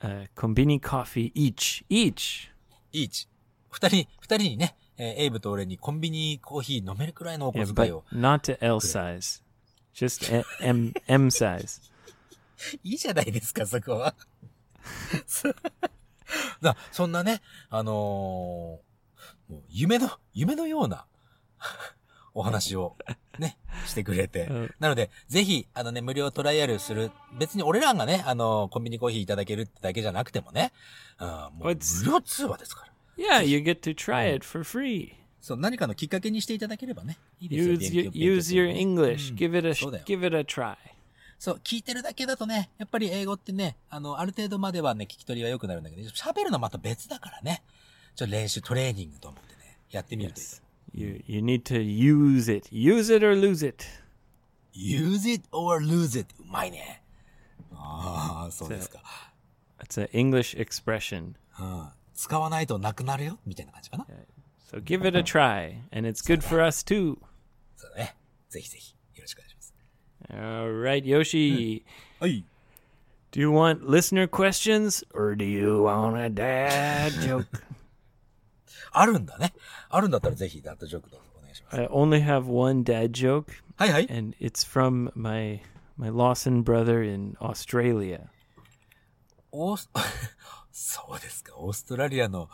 [0.00, 2.48] uh, kombini coffee each, each.
[2.92, 3.28] イーチ。
[3.70, 8.20] 二人、二人にね、えーエイブと俺にコンビニコーヒー飲めるくらいのお Yeah, 小遣いを but。
[8.20, 9.42] not to L size,
[9.94, 11.80] just a- M M size.
[12.84, 14.14] いいじゃないですか、そこは。
[15.26, 15.56] そう
[16.60, 21.06] だそんなね、あのー夢の、夢のような
[22.34, 22.96] お話を
[23.38, 24.74] ね、してくれてうん。
[24.78, 27.10] なので、ぜひ、あのね、無料トライアルする。
[27.38, 30.72] 別に俺らがね、あのーコンビニコーヒーいただけるってだけじゃなくてもね、
[31.18, 32.92] うん、もう無料通話ですから。
[33.16, 35.12] Yeah, you get to try it for free.
[35.40, 37.74] そう、何かのきっかけにしていただければね、いいですよ。
[37.74, 39.34] Use use your 勉強 English.
[39.34, 40.76] Give it a sh- そうだよ give it a try.
[41.38, 47.62] そう、聞いてるだけだとね、やっぱり英語ってね、あの、ある程度まではね、聞き取りは良くなるんだけど、喋るのはまた別だからね。
[48.14, 52.68] ちょっと練習、トレーニングと思ってね、やってみるといいと You you need to use it.
[52.70, 53.86] Use it or lose it.
[54.74, 56.34] use it or lose it.
[56.40, 57.02] うまいね。
[57.72, 59.00] ああ、そうですか。
[59.78, 61.34] It's an English expression.
[61.58, 61.88] うん。
[62.19, 64.07] 使わないとなくなるよみたいな感じかな。
[64.71, 67.17] So give it a try, and it's good for us too.
[67.75, 68.15] そうだね。
[68.49, 69.73] ぜひぜひ、よろしくお願いします。
[70.29, 71.83] All right, Yoshi.
[72.19, 72.43] はい。
[73.31, 77.47] Do you want listener questions or do you want a dad joke?
[78.91, 79.53] あるんだね。
[79.89, 81.77] あるんだったらぜひ、ダットジョークどうぞお願いします。
[81.77, 84.07] I only have one dad joke, はいはい。
[84.09, 85.61] and it's from my
[85.97, 88.27] my Lawson brother in Australia.
[89.51, 89.89] オース、
[90.72, 91.54] そうですか。
[91.56, 92.48] オーストラリアの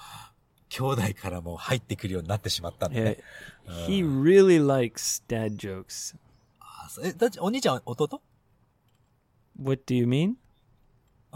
[0.69, 3.19] 兄弟からも入ってくるようになってしまったんだ Yeah, ね。
[3.87, 6.17] he really likes dad jokes.
[6.61, 8.21] あそうえ、だお兄ちゃん、弟
[9.61, 10.35] What do you mean?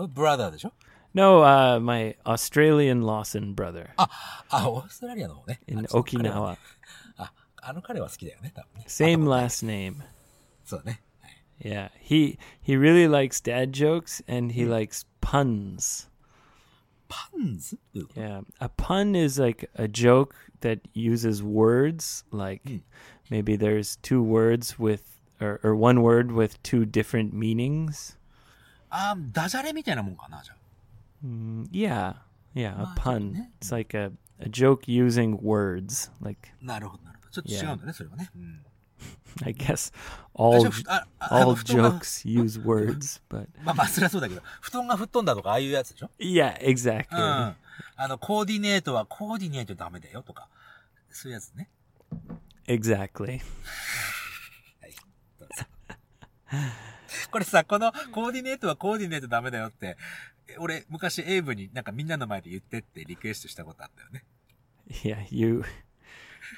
[0.08, 0.72] ブラダーでしょ
[1.12, 4.08] No, uh, my Australian Lawson brother あ、
[4.48, 5.60] あ、オーストラリアの方ね。
[5.66, 6.56] in Okinawa.
[7.16, 8.84] あ、あの彼は好きだよね、多分ね。
[8.88, 9.96] Same last name.
[10.64, 11.02] そうだね。
[11.60, 16.08] Yeah, he he really likes dad jokes and he likes puns.
[17.09, 22.61] パンズどういうこと Yeah, a pun is like a joke that uses words like
[23.29, 25.03] maybe there's two words with
[25.39, 28.17] or, or one word with two different meanings.
[28.89, 30.57] あーダジャレみたいなもんかな、じゃあ。
[31.25, 32.15] Mm, Yeah,
[32.55, 33.33] yeah, a Ah, pun.
[33.33, 33.45] yeah.
[33.59, 36.09] It's like a, a joke using words.
[36.21, 37.31] Like なるほど、なるほど。
[37.31, 38.29] ちょっと違うんだね、それはね。
[38.35, 38.65] うん。
[39.44, 39.92] I guess
[40.34, 40.64] あ all
[41.18, 47.06] all jokes use words, but まあまあ、そりゃそうだけど、布団が吹っ飛んだとか、ああいうやつでしょ？Yeah, exactly.
[47.12, 47.56] うん。
[47.96, 50.48] あの、コーディネートは、コーディネートダメだよとか、
[51.10, 51.68] そういうやつね。
[52.66, 53.40] Exactly.
[57.30, 59.96] これさ、このコーディネートはコーディネートダメだよって、
[60.58, 64.24] 俺、昔エイブになんかみんなの前で言ってってリクエストしたことあったよね。
[64.88, 65.62] Yeah, you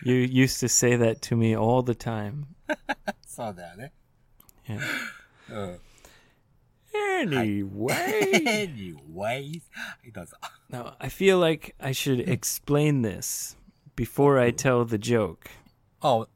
[0.04, 2.46] you used to say that to me all the time.
[3.26, 3.94] そうだよね。
[4.68, 4.80] Yeah.
[5.50, 5.80] うん。
[7.22, 7.68] Anyway,
[8.46, 9.62] anyways.
[9.72, 10.38] はい、 どうぞ。
[10.70, 13.56] now I feel like I should explain this
[13.96, 15.50] before I tell the joke.
[16.00, 16.28] あ、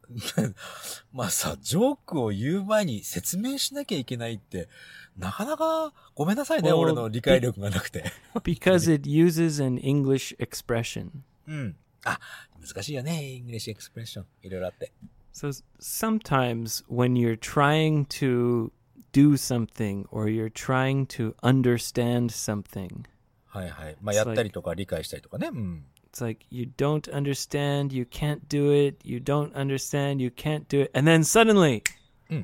[1.11, 4.69] まあさ、ジョークを言う前に説明しなきゃいけないって、
[5.17, 8.05] なかなか、ごめんなさいね、おー俺の理解力がなくて。
[8.35, 11.09] Because it uses an English expression.
[11.47, 11.75] うん。
[12.05, 12.19] あ、
[12.59, 14.25] 難しいよね、イングリッシュエクスプレッション。
[14.43, 14.91] いろいろあって。
[15.33, 18.71] So s- sometimes when you're trying to
[19.13, 23.03] do something or you're trying to understand something,
[23.47, 23.97] はいはい。
[24.01, 25.47] まあ、 It's やったりとか理解したりとかね。
[25.47, 25.85] うん。
[26.11, 30.81] it's like you don't understand, you can't do it, you don't understand, you can't do
[30.83, 31.81] it, and then suddenly,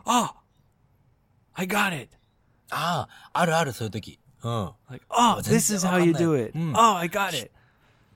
[0.05, 0.29] oh,
[1.53, 2.09] I got it.
[2.69, 4.19] ああ、あるある、そういう時。
[4.43, 4.71] うん。
[4.89, 6.57] Like, oh, Oh, this is how you do it.
[6.57, 6.73] Mm.
[6.75, 7.51] Oh, I got it.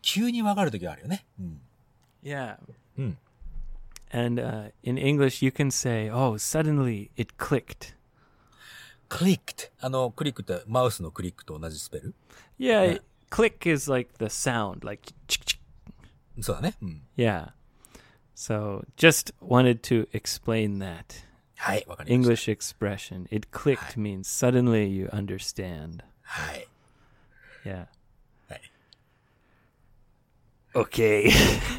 [0.06, 1.26] 急にわかる時があるよね。
[1.40, 1.62] うん。
[2.24, 2.58] Yeah.
[2.98, 3.16] Mm.
[4.14, 7.96] And uh, in English, you can say, oh, suddenly it clicked.
[9.08, 9.72] クリックって。
[9.80, 12.14] あの、クリックってマウスのクリックと同じスペル
[12.60, 15.60] Yeah, click is like the sound, like, chick, chick.
[16.42, 16.76] そうだね。
[16.82, 17.02] うん。
[17.18, 17.50] yeah.
[18.36, 21.26] So just wanted to explain that.
[21.56, 22.52] はい、わかりました。
[22.52, 23.28] English expression.
[23.36, 26.04] It clicked means suddenly you understand.
[26.24, 26.68] はい。
[27.64, 27.88] Yeah.
[30.76, 30.86] はい。
[30.86, 31.30] Okay.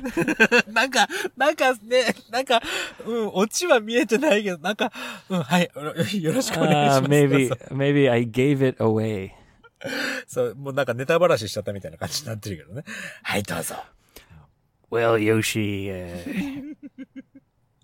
[0.72, 2.61] なんか、なんかね、なんか、
[3.07, 4.92] うん、オチは見えてないけど、なんか、
[5.31, 5.70] うん、はい、
[6.22, 7.11] よろしくお願い Uh, します。
[7.11, 9.31] maybe そう maybe I gave it away.
[10.26, 12.85] そう、もうなんかネタばらししちゃったみたいな感じになってるけどね。
[13.22, 13.76] はい、どうぞ。
[14.90, 16.76] Well, Yoshi, uh,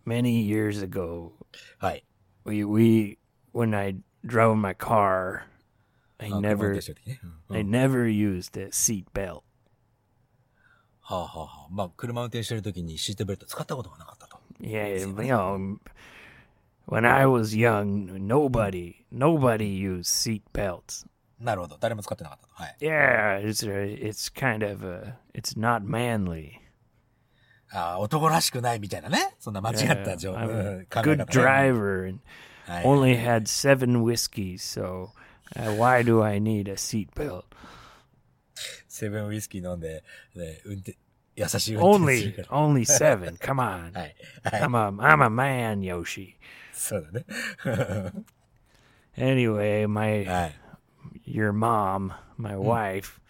[0.05, 1.33] many years ago,
[1.79, 2.05] はい。
[2.44, 3.18] we we
[3.55, 5.44] when I drove my car,
[6.18, 9.42] I あ never 車運転してる時ねうん I never used a seat belt.
[11.03, 11.66] はあはあはあ。
[11.71, 14.38] まあ、車運転してる時にシートベルト使ったことがなかったと。
[14.61, 15.79] Yeah, you know,
[16.87, 21.07] when I was young, nobody nobody used seat belts.
[21.40, 21.77] なるほど。
[21.79, 22.53] 誰も使ってなかったと。
[22.55, 22.77] はい。
[22.81, 26.53] Yeah, it's a, it's kind of a, it's not manly.
[27.71, 29.35] ああ、男らしくないみたいなね。
[29.38, 32.21] そんな間違った Yeah, 情報、 I'm うん a 考え good 方ね driver and
[32.66, 32.85] はい。
[32.85, 35.11] only had seven whiskeys, so
[35.57, 37.44] uh, why do I need a seat belt?
[38.88, 40.03] セブンウイスキー飲んで、
[40.35, 40.97] ね、運転、
[41.37, 43.37] 優しい運転す Only るか only seven.
[43.38, 44.01] Come on, ら。
[44.01, 44.16] はい。
[44.44, 44.62] はい。
[44.62, 46.35] I'm a I'm a man, Yoshi.
[46.73, 48.12] そうだね。
[49.16, 50.55] Anyway, my はい。
[51.25, 53.21] your mom, my wife,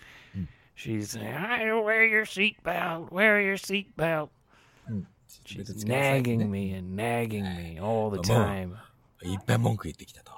[0.76, 3.10] she's saying, "I wear your seatbelt.
[3.10, 4.28] Wear your seatbelt."
[4.86, 4.94] 別
[5.56, 8.44] に She's つけなさいってね nagging me and nagging me all the Mom.
[8.44, 8.76] time.
[9.22, 10.32] いっぱい文句言ってきたと。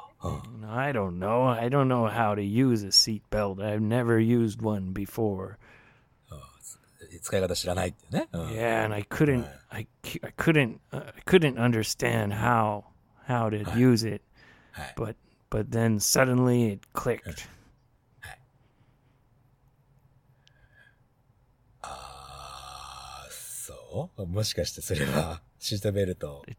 [0.67, 1.43] I don't know.
[1.43, 3.61] I don't know how to use a seatbelt.
[3.63, 5.57] I've never used one before.
[8.51, 9.87] Yeah, and I couldn't, I,
[10.23, 12.85] I couldn't, uh, I couldn't understand how
[13.25, 14.21] how to use it,
[14.95, 15.15] but
[15.49, 17.47] but then suddenly it clicked.
[21.81, 24.25] ああ、そう。
[24.25, 26.43] もしかしてそれはシートベルト。
[26.47, 26.57] It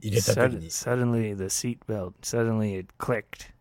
[0.00, 0.70] 入れた時に。
[0.70, 2.12] sud- suddenly the seatbelt.
[2.22, 3.52] Suddenly it clicked.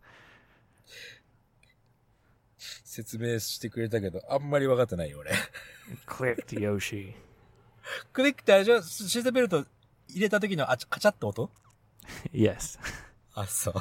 [2.58, 5.32] 説明してくれたけど、あんまり分かってないよ、俺。
[5.32, 5.38] It
[6.08, 7.14] clicked, Yoshi.
[8.12, 9.66] クリックってあれじゃシートベルト
[10.10, 11.50] 入れた時のあカチャッと音
[12.34, 12.80] ？Yes.
[13.34, 13.74] あ、そう。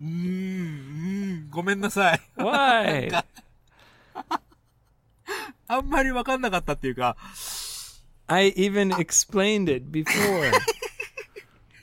[0.00, 2.20] うーん、うーん、ごめんなさい。
[2.36, 3.24] Why?
[5.68, 7.16] あんまり分かんなかったっていうか、
[8.30, 10.52] I even explained it before.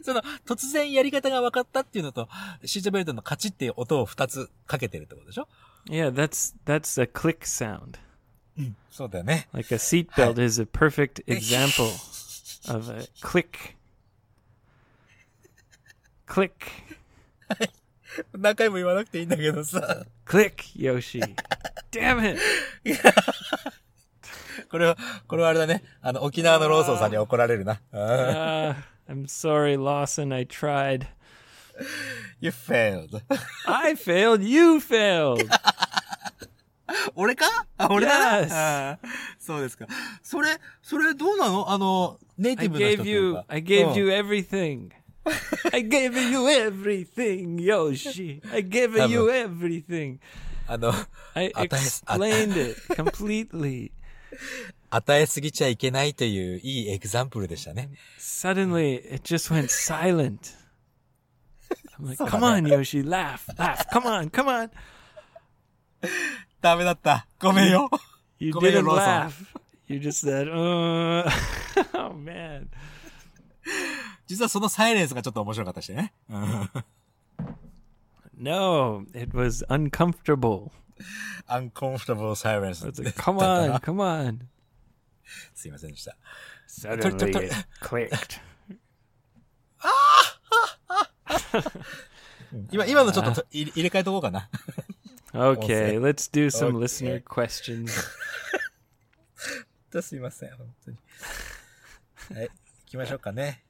[0.03, 2.29] その、突然やり方が分かったっていうのと、
[2.63, 5.49] シートベルトのカチっていう音を二つかけてるってことでしょ
[5.89, 7.97] yeah, that's that's a click sound.
[8.89, 9.47] そうだよね。
[9.53, 11.91] Like a seatbelt is a perfect example
[12.73, 13.75] of a click.
[16.27, 16.51] Click.
[18.33, 20.05] 何回も言わなくていいんだけどさ。
[20.25, 21.21] Click, Yoshi.
[21.91, 22.39] Damn it.
[24.69, 24.97] これは、
[25.27, 25.83] これはあれだね。
[26.01, 27.79] あの、沖縄のローソンさんに怒られるな。
[27.91, 28.75] うん Uh,
[29.09, 30.33] I'm sorry, Lawson.
[30.33, 31.07] I tried.
[32.41, 33.21] You failed.
[33.65, 34.43] I failed.
[34.43, 35.47] You failed.
[37.15, 37.45] 俺か
[37.77, 38.97] あ、俺だ Yes.
[39.39, 39.85] そうですか。
[40.23, 43.45] それ、それどうなのあの、ネイテ I ィブの人 gave という you か。
[43.49, 44.89] I gave うん you everything.
[45.73, 48.41] I gave you everything, Yoshi.
[48.53, 50.19] I gave you everything.
[50.67, 50.93] あの、
[51.33, 53.91] I explained it completely.
[54.90, 57.90] 与えすぎちゃいけないといういいエグザンプルでしたね。
[58.18, 60.54] Suddenly, it just went silent.
[61.98, 63.86] I'm like, come on, Yoshi, laugh, laugh.
[63.90, 64.70] Come on, come on.
[66.60, 67.26] ダメだった。
[67.40, 67.88] ごめんよ。
[68.38, 68.96] You Come here, didn't Rosa.
[68.96, 69.32] laugh.
[69.88, 71.28] You just said, uh,
[71.94, 72.68] oh man.
[74.26, 76.12] 実はそのサイレンスがちょっと面白かったしね。
[76.28, 76.68] うん
[78.36, 80.70] No, it was uncomfortable.
[81.47, 82.83] Uncomfortable silence.
[82.83, 84.47] It's like, come on, come on.
[85.53, 86.17] すいませんでした。
[86.67, 88.41] Suddenly, it clicked.
[92.71, 94.49] 今、今のちょっと入れ入れ替えとこうかな。
[95.33, 97.91] Okay, let's do some listener questions.
[100.01, 100.97] すいません、本当に。
[102.35, 102.51] はい、行
[102.85, 103.63] きましょうかね。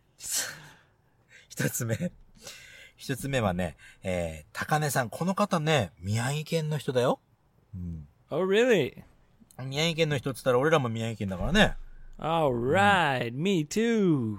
[1.49, 2.11] 一つ目。
[2.97, 7.19] 一つ目はね、えー、高根さん、この方ね、宮城県の人だよ。
[8.29, 9.03] Oh, really?
[9.63, 11.77] 宮城県の人って言ったら俺らも宮城県だからね。
[12.19, 14.37] All right, me too.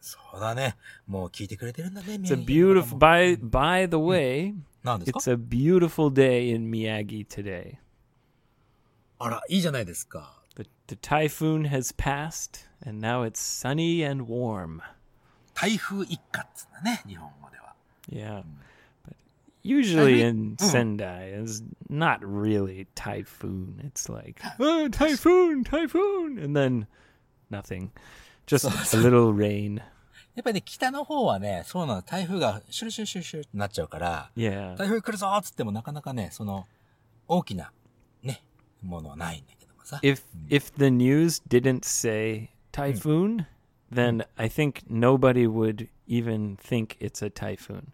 [0.00, 0.76] そうだね。
[1.06, 2.98] もう聞いてくれてるんだね、It's 宮 a 城県の beautiful.
[2.98, 7.76] By by the way, なんですか it's a beautiful day in Miyagi today.
[9.18, 10.42] あら、いいじゃないですか。
[10.56, 14.80] The the typhoon has passed, and now it's sunny and warm.
[15.54, 17.57] 台風一過っつうんだね、日本語では。
[18.09, 18.43] Yeah,
[19.05, 19.15] but
[19.61, 23.81] usually mean- in Sendai, it's not really typhoon.
[23.83, 26.87] It's like oh, typhoon, typhoon, and then
[27.49, 27.91] nothing,
[28.45, 29.81] just a little rain.
[30.35, 34.75] やっぱりね、北の方はね、そうなの、台風がシュルシュルシュルシュルってなっちゃうから、 Yeah.
[34.77, 36.65] 台風来るぞーっつってもなかなかね、その、
[37.27, 37.71] 大きな、
[38.23, 38.41] ね、
[38.81, 39.99] ものはないんだけどもさ。
[40.01, 43.45] if if the news didn't say typhoon,
[43.93, 47.91] then I think nobody would even think it's a typhoon.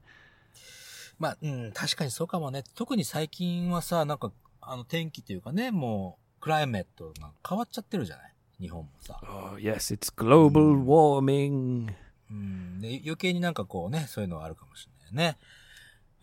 [1.25, 2.63] まあ、うん、確かにそうかもね。
[2.75, 8.35] 特に最近はさ、なんか、あの、天気というかね、もう、クライメットが変わっちゃってるじゃない？
[8.61, 9.19] 日本もさ。
[9.23, 11.89] Oh yes, it's global warming.
[12.31, 12.81] うん。
[12.81, 15.39] で、余計になんかこうね、そういうのはあるかもしれないよね。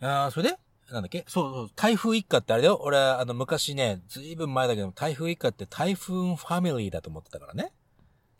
[0.00, 0.58] あーそれで？
[0.92, 1.24] なんだっけ？
[1.26, 2.78] そうそう、台風一過ってあれだよ。
[2.82, 7.72] 俺、あの、昔ね、ずいぶん前だけど、台風一過って台風ファミリーだと思ってたからね。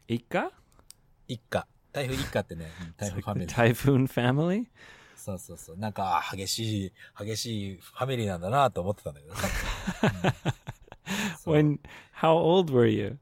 [0.08, 0.50] Ika?
[1.26, 1.66] 一過。
[1.92, 4.66] 台風一過ってね、うん台 It's 風ファミリー？
[5.22, 5.76] そうそうそう。
[5.76, 9.34] なんか、あ激しい、激しいファミリーなんだなと思ってたんだけど
[11.46, 11.78] When
[12.20, 13.20] how old were you?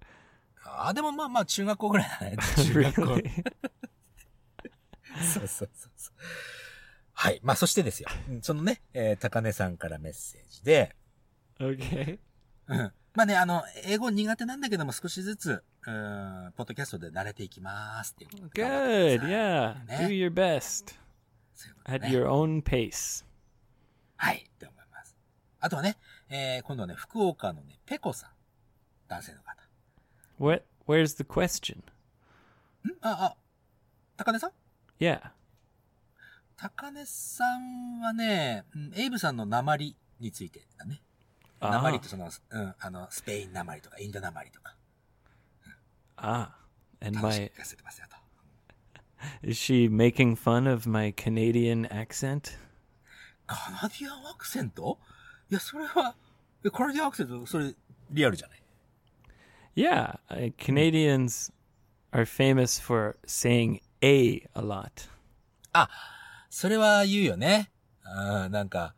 [0.64, 2.36] あ、でもまあまあ、中学校ぐらいだね。
[2.56, 3.06] 中学校。
[5.20, 6.14] そうそうそうそう。
[7.12, 7.40] はい。
[7.42, 8.08] まあ、そしてですよ。
[8.30, 10.96] うんそのね、えー高根さんからメッセージで、
[11.58, 12.18] okay.
[12.68, 12.92] うん。
[13.12, 19.22] まあね、あの、英語苦手なんだけども、少しずつ、うん、ポッドキャストで慣れていきますっていう Good.
[19.22, 19.84] Yeah.
[19.84, 20.99] ね Do your best
[21.60, 23.24] そういうこと at ね your own pace.
[24.16, 24.38] はい。
[24.38, 25.14] って思います。
[25.60, 25.96] あとはね、
[26.30, 28.30] えー今度はね、福岡のね、ペコさん。
[29.08, 29.56] 男性の方。
[30.38, 30.64] What?
[30.86, 31.78] Where's the question?
[31.78, 31.82] ん？
[33.02, 33.36] あ、あ、
[34.16, 34.50] 高根さん
[34.98, 35.32] ？Yeah.
[36.56, 41.02] 高根さんはね、うんエイブさんの鉛についてだね。
[41.60, 41.72] Ah.
[41.72, 44.76] 鉛ってその、うん、あの、スペイン鉛とか、インド鉛とか、
[46.16, 46.48] Ah.
[47.02, 47.50] And 楽し my
[49.43, 52.57] is she making fun of my Canadian accent?
[53.47, 54.97] カナディアンアクセント
[55.49, 56.15] いや、それは、
[56.63, 57.73] えカナディアンアクセント、それ、
[58.11, 58.61] リアルじゃない
[59.75, 61.51] Yeah, uh, Canadians
[62.13, 65.09] are famous for saying a a lot.
[66.49, 67.71] それは言うよね。
[68.03, 68.95] あーなんか、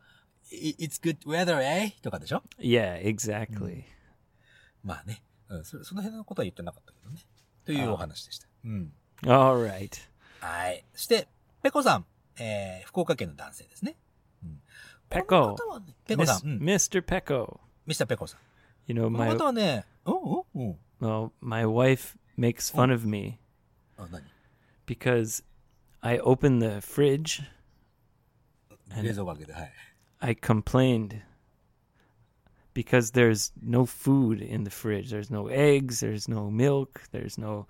[0.52, 2.00] い It's good weather, eh?
[2.00, 3.82] とかでしょ Yeah, exactly.
[4.84, 5.22] まあね。
[5.48, 7.22] うん、そその辺のことは言ってなかったけどね。
[7.64, 8.46] というお話でした。
[8.64, 8.92] うん。
[9.26, 9.90] All right.
[10.42, 10.84] はい。
[10.94, 11.28] そして、
[11.62, 12.06] ペコさん。
[12.38, 13.96] えー、福岡県の男性ですね。
[14.44, 14.60] うん。
[15.10, 15.56] この Peko.
[15.56, 16.50] 方はねペコさ Miss, ん。
[16.50, 16.62] うん。
[16.62, 17.04] Mr.
[17.04, 17.58] Peko.
[17.86, 18.40] ミスターペコさん。
[18.86, 20.78] You know この my 方はね、うんうんうん。
[21.00, 23.38] well, my wife makes fun of me
[23.96, 24.24] あ、何
[24.86, 25.44] because
[26.00, 27.42] I open the fridge.
[28.96, 29.72] 冷蔵庫開けて、はい。
[30.20, 31.20] I complained
[32.74, 35.10] because there's no food in the fridge.
[35.10, 37.66] There's no eggs, there's no milk, there's no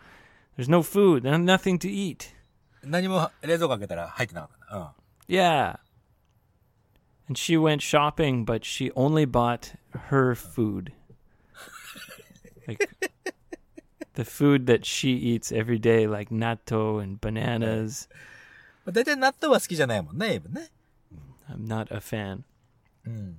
[0.57, 2.35] there's no food, there's nothing to eat.
[2.85, 4.95] 何も冷蔵庫開けたら入ってなかったな。
[5.29, 5.79] Yeah.
[7.29, 9.75] And she went shopping, but she only bought
[10.09, 10.93] her food.
[12.67, 12.89] like
[14.15, 18.09] the food that she eats every day, like natto and bananas.
[18.87, 18.95] うん。
[18.95, 20.71] 大体納豆は好きじゃないもんね、エイブね。
[21.51, 22.43] I'm not a fan.
[23.07, 23.39] うん。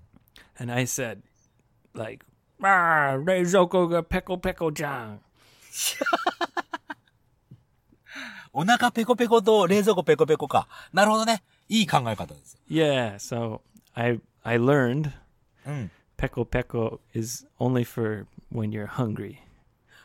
[0.59, 1.21] And I said,
[1.93, 2.25] like,
[2.61, 5.19] ah, Reizoko ga pickle pickle jang.
[8.53, 10.67] お腹ペコペコと冷蔵庫ペコペコか。
[10.93, 11.43] なるほどね。
[11.67, 12.57] いい考え方です。
[12.69, 13.61] Yeah, so
[13.93, 15.11] I I learned
[15.65, 15.91] うん。
[16.17, 19.37] peco peco is only for when you're hungry.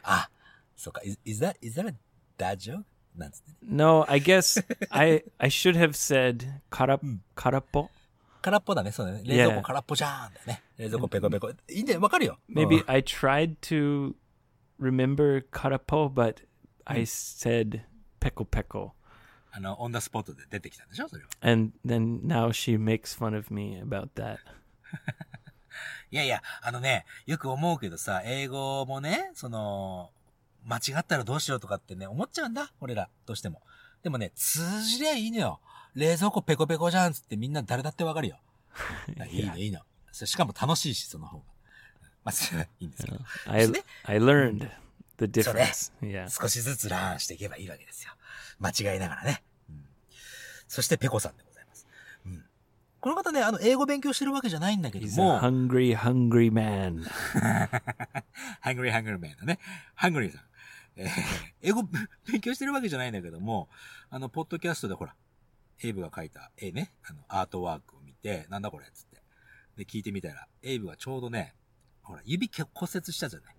[0.02, 0.28] あ、
[0.76, 1.00] そうか。
[1.04, 1.94] is, is that, is that a
[2.38, 2.84] dad joke?
[3.16, 3.56] なんつってね。
[3.62, 6.98] No, I guess I I should have said kara
[7.36, 7.88] karapo.
[8.42, 8.92] 空っぽだね。
[8.92, 9.22] そうだね。
[9.24, 10.62] 冷蔵庫空っぽじゃーんだよね。
[10.76, 11.50] 冷蔵庫ペコペコ。
[11.50, 12.00] いいんだよ。
[12.00, 12.38] わかるよ。
[12.50, 14.14] Maybe うん I tried to
[14.78, 16.42] remember karapo, but
[16.84, 17.82] I said
[18.19, 18.91] peco peco.
[19.51, 21.07] あの、オンダスポットで出てきたんでしょ？
[21.09, 21.29] それは。
[21.41, 24.37] And then now she makes fun of me about that.
[26.11, 30.11] いやいや、あのね、よく思うけどさ、英語もね、その、
[30.65, 32.71] 間違ったらどうしようとかってね、思っちゃうんだ。
[32.81, 33.61] 俺ら、どうしても。
[34.03, 35.59] でもね、通じりゃいいのよ。
[35.95, 38.39] 冷蔵庫ペコペコじゃんつってみんな誰だってわかるよ。
[39.31, 39.81] いいの、いいの。
[40.11, 41.43] しかも楽しいし、その方が。
[42.23, 43.19] まあ、それはいいんですけど。
[43.47, 43.67] I?
[44.05, 44.69] I learned
[45.19, 45.91] the difference.
[46.01, 46.29] Yeah.
[46.29, 48.11] 少しずつランしていけばいいわけですよ。
[48.59, 49.43] 間違いながらね。
[49.69, 49.83] うん、
[50.67, 51.87] そして、ペコさんでございます。
[52.25, 52.43] うん、
[52.99, 57.03] この方ね、あの、英語勉強してるわけじゃないんだけども、hungry, hungry man.
[58.61, 59.59] hungry hungry man のね、
[59.95, 60.41] ハングリーさん。
[60.95, 61.09] えー
[61.61, 61.83] 英語
[62.29, 63.69] 勉強してるわけじゃないんだけども、
[64.09, 65.15] あの、ポッドキャストでほら、
[65.83, 69.21] エイブが描いた絵ね、あの、アートワークを見て、なんだこれっつって。
[69.77, 71.53] で、聞いてみたら、エイブがちょうどね、
[72.01, 73.55] ほら、指骨折したじゃない。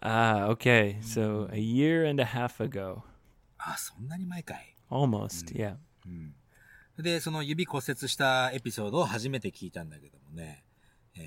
[0.00, 0.98] Ah, okay.
[1.02, 3.02] So a year and a half ago.
[3.58, 4.74] あ、そんなに前かい。
[4.90, 5.76] Almost, yeah.
[6.06, 6.34] うん。
[6.98, 10.64] で、その指骨折したエピソードを初めて聞いたんだけどもね、
[11.16, 11.24] えー、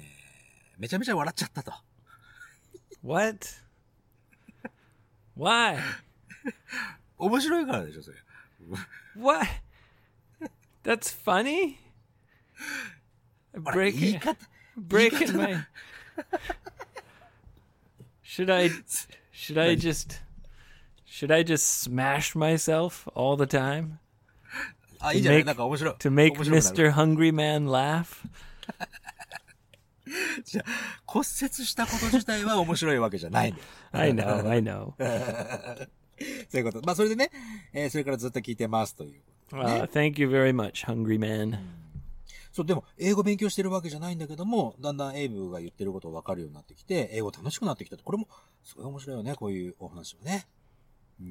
[0.77, 1.73] めちゃめちゃ笑っちゃったと。
[3.03, 3.45] What?
[5.37, 5.77] Why?
[7.17, 8.17] 面白いからでしょ、それ。
[9.15, 9.45] What?
[10.83, 11.75] That's funny?
[13.63, 14.37] ほら言い Breaking 方、
[14.77, 15.67] breaking my
[18.33, 18.69] Should I
[19.33, 20.21] should I just
[21.05, 23.99] should I just smash myself all the time
[24.99, 25.93] あ、いいじゃない make- なんか面白い。
[25.95, 26.91] to make 面白くなる Mr.
[26.91, 28.05] Hungry Man laugh?
[30.43, 33.65] じゃあ骨折したこと自体は面白いわけじゃないんだよ。
[33.91, 34.93] I know, I know.
[36.49, 36.81] そういうこと。
[36.85, 37.29] まあ、それでね、
[37.73, 39.21] えーそれからずっと聞いてますという。
[39.51, 41.57] Uh, thank you very much, Hungry Man.
[42.54, 48.04] そう、でも、英語勉強してるわけじゃないんだけども、だんだんエイブが言ってることを分かるようになってきて、英語楽しくなってきたと。
[48.04, 48.28] これも、
[48.62, 50.46] すごい面白いよね、こういうお話はね。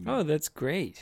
[0.05, 0.95] Oh, that's great.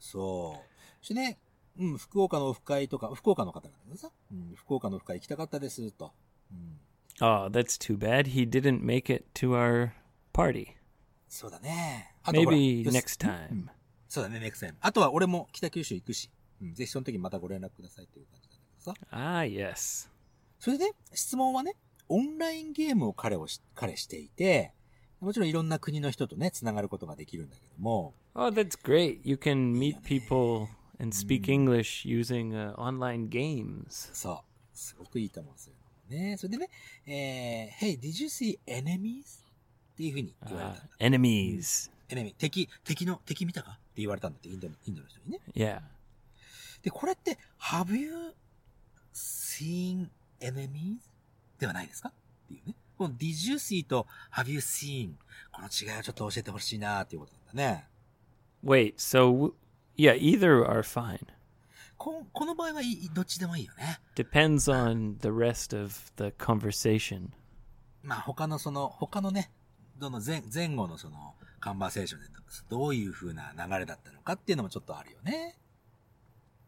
[0.00, 0.76] そう。
[0.98, 1.38] そしてね、
[1.78, 6.12] うん、福岡のオフ会とか、福岡の方なんだけどさ、うん、福岡のオフ会行きたかったです、と。
[6.50, 6.80] うん、
[7.20, 8.32] Oh, that's too bad.
[8.32, 9.90] He didn't make it to our
[10.32, 10.66] party.
[11.28, 12.12] そうだね。
[12.24, 13.68] Maybe next time.
[14.08, 14.78] そうだね、ネクスタイム。
[14.80, 16.28] あとは俺も北九州行くし、
[16.60, 18.53] うん、ぜひその時にまたご連絡くださいという感じ
[18.86, 19.16] なんだけどさ。
[19.16, 20.08] Ah, yes.
[20.58, 21.76] それで、質問はね、
[22.08, 24.72] オンラインゲームを彼をし、彼していて、
[25.20, 29.20] もちろんいろんな国の人とね、繋がることができるんだけども、Oh, that's great.
[29.24, 30.68] You can meet people
[31.00, 34.10] and speak English using uh, online games.
[34.12, 34.76] そう。
[34.76, 35.74] すごくいいと思うんですよ。
[36.10, 36.36] ね。
[36.36, 36.68] それでね、
[37.06, 39.44] えー、Hey, did you see enemies?
[39.94, 41.18] っていうふうに言われ Uh, たんだ。
[41.18, 41.90] enemies.
[42.08, 43.70] エネミー、敵、敵の、敵見たか？
[43.70, 45.40] って言われたんだって、インドの、インドの人にね。
[45.54, 45.80] Yeah.
[46.82, 48.34] で、これって、Have you
[49.14, 50.08] seen
[50.40, 50.98] enemies?
[51.58, 52.10] ではないですか？
[52.10, 52.12] っ
[52.48, 52.74] ていうね。
[52.98, 55.14] この Did you see と Have you seen?
[55.52, 57.86] この違いをちょっと教えてほしいなっていうことなんだね。
[58.64, 59.54] Wait, so
[59.96, 61.20] yeah, either are fine.
[61.96, 62.82] ここの場合は
[63.14, 64.00] どっちでもいいよね。
[64.16, 67.28] Depends on the rest of the conversation.
[68.02, 69.50] まあ他のその、他のね、
[69.98, 72.26] どの前前後のその、カンバーセーションで
[72.68, 75.56] どういう風な流れだったのかっていうのもちょっとあるよね。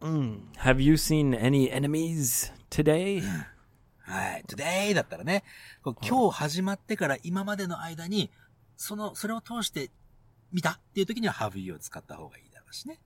[0.01, 0.39] Mm.
[0.57, 3.21] Have you seen any enemies today?
[4.03, 4.43] はい。
[4.47, 5.43] today だったらね、
[5.83, 8.31] こう今日始まってから今までの間に、
[8.75, 9.91] その、それを通して
[10.51, 12.99] 見たっていう時には have you を使った方がいいだろうしね。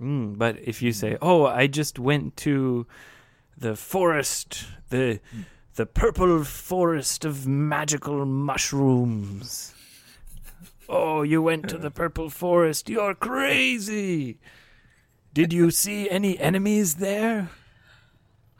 [0.00, 2.86] Mm, but if you say, "Oh, I just went to
[3.58, 5.20] the forest, the
[5.74, 9.74] the purple forest of magical mushrooms."
[10.88, 12.88] Oh, you went to the purple forest.
[12.88, 14.38] You're crazy.
[15.33, 17.47] Did you see any enemies there?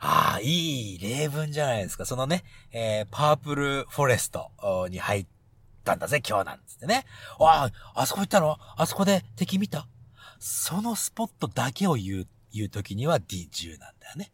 [0.00, 2.04] ああ、いい例文じゃないですか。
[2.04, 5.26] そのね、えー、パープルフォレストおに入っ
[5.84, 7.04] たんだぜ、今日なんつってね。
[7.38, 8.58] ああ、あそこ行ったの？
[8.76, 9.86] あそこで敵見た？
[10.40, 14.32] そのスポットだけを言う、言う時には did you なんだよね。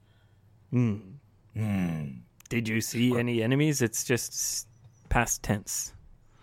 [0.73, 1.01] Hmm.
[1.55, 2.25] うん。
[2.49, 3.85] Did you see any enemies?
[3.85, 4.67] It's just
[5.09, 5.95] past tense.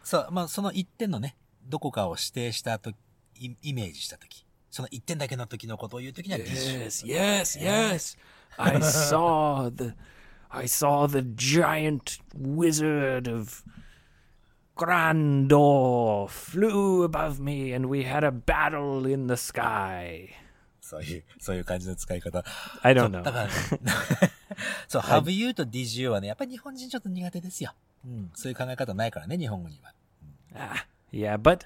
[0.04, 1.36] そう、まあ、その一点のね、
[1.66, 2.92] どこかを指定したと
[3.36, 4.46] イイメージしたとき、
[4.78, 6.38] その一点だけの時のことを言うときには。
[6.38, 8.16] Yes, yes, yes.
[8.58, 9.96] I saw the
[10.50, 13.64] I saw the giant wizard of
[14.76, 20.30] Grandor flew above me and we had a battle in the sky.
[20.80, 22.44] そういう、そういう感じの使い方。
[22.84, 23.24] I そ don't う know.
[23.24, 23.50] だから、
[24.88, 27.74] そう、have you と did you はね、やっぱり日本人ちょっと苦手ですよ。
[28.06, 28.32] うん。
[28.36, 29.92] そういう考え方ないからね、日本語には。
[30.54, 31.66] Ah, yeah, but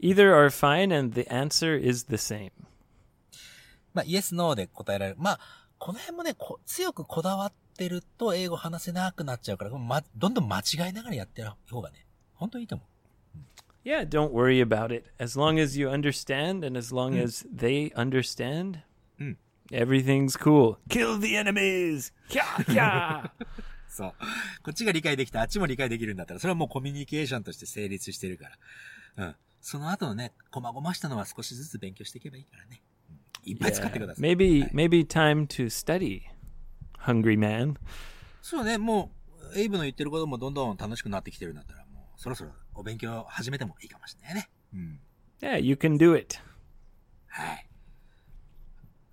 [0.00, 2.50] either are fine and the answer is the same.
[3.92, 5.16] まあ、yes, no で答えられる。
[5.18, 5.40] まあ、
[5.78, 12.88] この辺もね、こ強くこだわってると英語話せなくなっちゃうから、ま、どんどん間違いながらやってる方がね、本当にいいと思う。
[13.84, 15.10] Yeah, don't worry about it.
[15.18, 18.80] As long as you understand and as long as they understand,
[19.20, 19.36] Mm.
[19.70, 20.78] everything's cool.
[20.88, 22.12] Kill the enemies!
[22.30, 23.30] Yeah, yeah!
[23.88, 24.12] そう。
[24.64, 28.48] こっちが理解できて、あっちも理解できるんだったら、それはもうコミュニケーションとして成立してるか
[29.16, 29.26] ら。
[29.26, 29.36] うん。
[29.64, 32.82] その後のね、細々したのは少しずつ勉強していけばいいからね。
[33.08, 34.22] うん、いっぱい使ってください。
[34.22, 36.20] maybe maybe time to study,
[36.98, 37.76] hungry man.
[38.42, 39.10] そうね、も
[39.54, 44.50] う、エイブの言ってることもどんどん楽しくなってきてるんだったら、もう、そろそろお勉強始めてもいいかもしれないね。
[44.74, 45.00] うん。
[45.40, 46.38] Yeah, you can do it.
[47.28, 47.66] はい。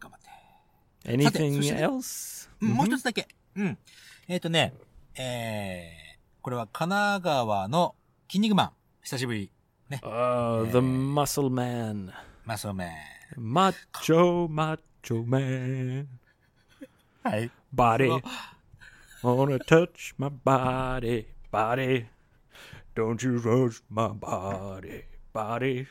[0.01, 1.09] 頑張って。
[1.09, 2.49] Anything else?
[2.59, 3.29] うん、もう一つだけ。
[3.55, 3.77] うん。
[4.27, 4.73] えっ、とね、
[5.15, 7.95] えー、これは神奈川の
[8.27, 8.71] 筋肉マン。
[9.01, 9.49] 久しぶり。
[9.91, 9.99] ね。
[10.03, 12.11] Oh, the muscle man.
[12.45, 12.91] マスオメ
[13.37, 16.01] Macho, macho man.
[16.03, 16.07] ン。
[17.23, 17.51] はい。
[17.73, 18.21] Body.
[19.21, 22.07] Wanna touch my body, body.
[22.95, 25.87] Don't you touch my body, body.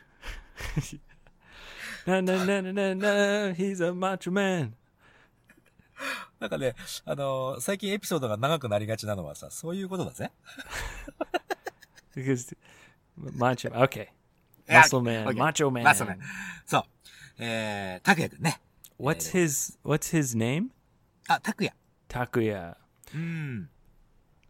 [2.06, 3.52] na na na na na na.
[3.54, 4.72] He's a macho man.
[6.40, 6.74] なんかね、
[7.04, 10.30] あのー最近エピソードが長くなりがちなのはさ、そういうことだぜ。
[13.19, 13.69] Because macho.
[13.71, 14.07] Okay.
[14.67, 15.83] いや Muscle man, OK macho man.
[15.83, 16.19] マスオメン。
[16.65, 16.83] そう。
[17.37, 18.61] えー、拓也くんね。
[18.99, 20.69] What's his What's his name?
[21.27, 21.73] あ、拓也。
[22.07, 22.75] Takuya,
[23.13, 23.69] うん。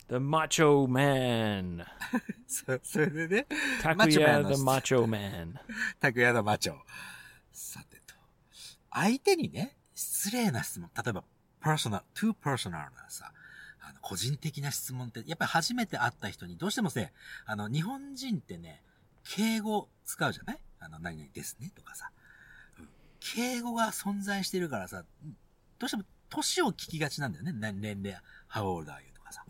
[0.07, 1.85] the macho man.
[2.47, 3.47] そ、それでね、
[3.83, 5.53] マッチョマ Takuya, ンの the macho man.
[5.99, 6.75] 拓也のマチョ。
[7.51, 8.13] さてと。
[8.91, 10.89] 相手にね、失礼な質問。
[10.95, 11.23] 例えば、
[11.59, 13.35] パーソナル、too personal なさ、あの、
[14.00, 17.12] 個人的な質問って、やっぱり初めて会った人にどうしてもせ、
[17.46, 18.82] あの、日本人ってね、
[19.24, 20.58] 敬語使うじゃない？
[20.80, 22.10] あの、何々ですねとかさ。
[22.78, 22.88] うん
[23.22, 25.04] 敬語が存在してるからさ、
[25.78, 27.52] どうしても年を聞きがちなんだよね。
[27.52, 28.18] 年年齢、
[28.50, 29.44] how old are you とかさ。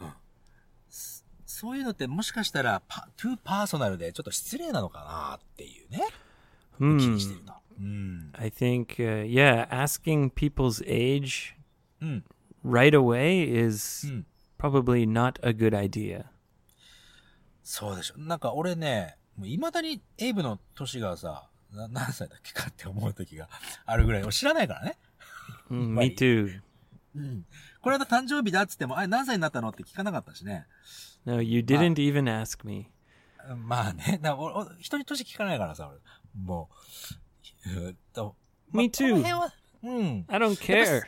[0.00, 0.12] うん。
[0.88, 6.06] そそういうのってもしかしたら、パ、too personal でちょっと失礼なのかなっていうね。
[6.78, 7.14] 気 Hmm.
[7.14, 7.52] にしてると。
[7.80, 8.30] うん。
[8.34, 11.54] I think, uh, yeah, asking people's age
[12.00, 12.24] うん。
[12.64, 14.24] Right away is Mm.
[14.58, 16.26] probably not a good idea.
[17.62, 18.14] そうでしょ。
[18.18, 23.48] なんか俺ね、もう未だにエイブの年がさ、な何歳だっけかって思う時が
[23.86, 24.98] あるぐらい、俺知らないからね。
[25.70, 26.10] Mm, Right.
[26.10, 26.60] me too.
[27.16, 27.46] うん。
[27.80, 30.66] これ間誕生日だっつっても、あれ何歳になったのって聞かなかったしね。
[31.24, 32.88] No, you didn't even ask me.
[33.48, 34.18] うんまあね。
[34.22, 34.36] だ
[34.80, 35.98] 人に年聞かないからさ、俺。
[36.34, 36.70] も
[37.66, 37.68] う。
[37.68, 38.36] えーっと。
[38.72, 39.14] Me too.
[39.16, 39.52] 辺は、
[39.82, 40.24] うん。
[40.28, 41.02] I don't care.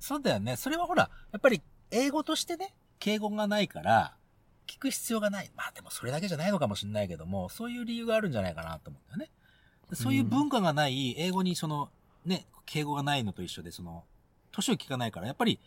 [0.00, 0.56] そうだよね。
[0.56, 4.16] それはほら、やっぱり英語としてね、敬語がないから、
[4.66, 5.50] 聞く必要がない。
[5.56, 9.30] まあでもそれだけじゃないのかもしれないけども、そういう理由があるんじゃないかなと思うんだよね。
[9.94, 11.90] そういう文化がない、英語にその、
[12.26, 14.04] ね、敬語がないのと一緒で、その、
[14.52, 15.58] 年を聞かないから、やっぱり、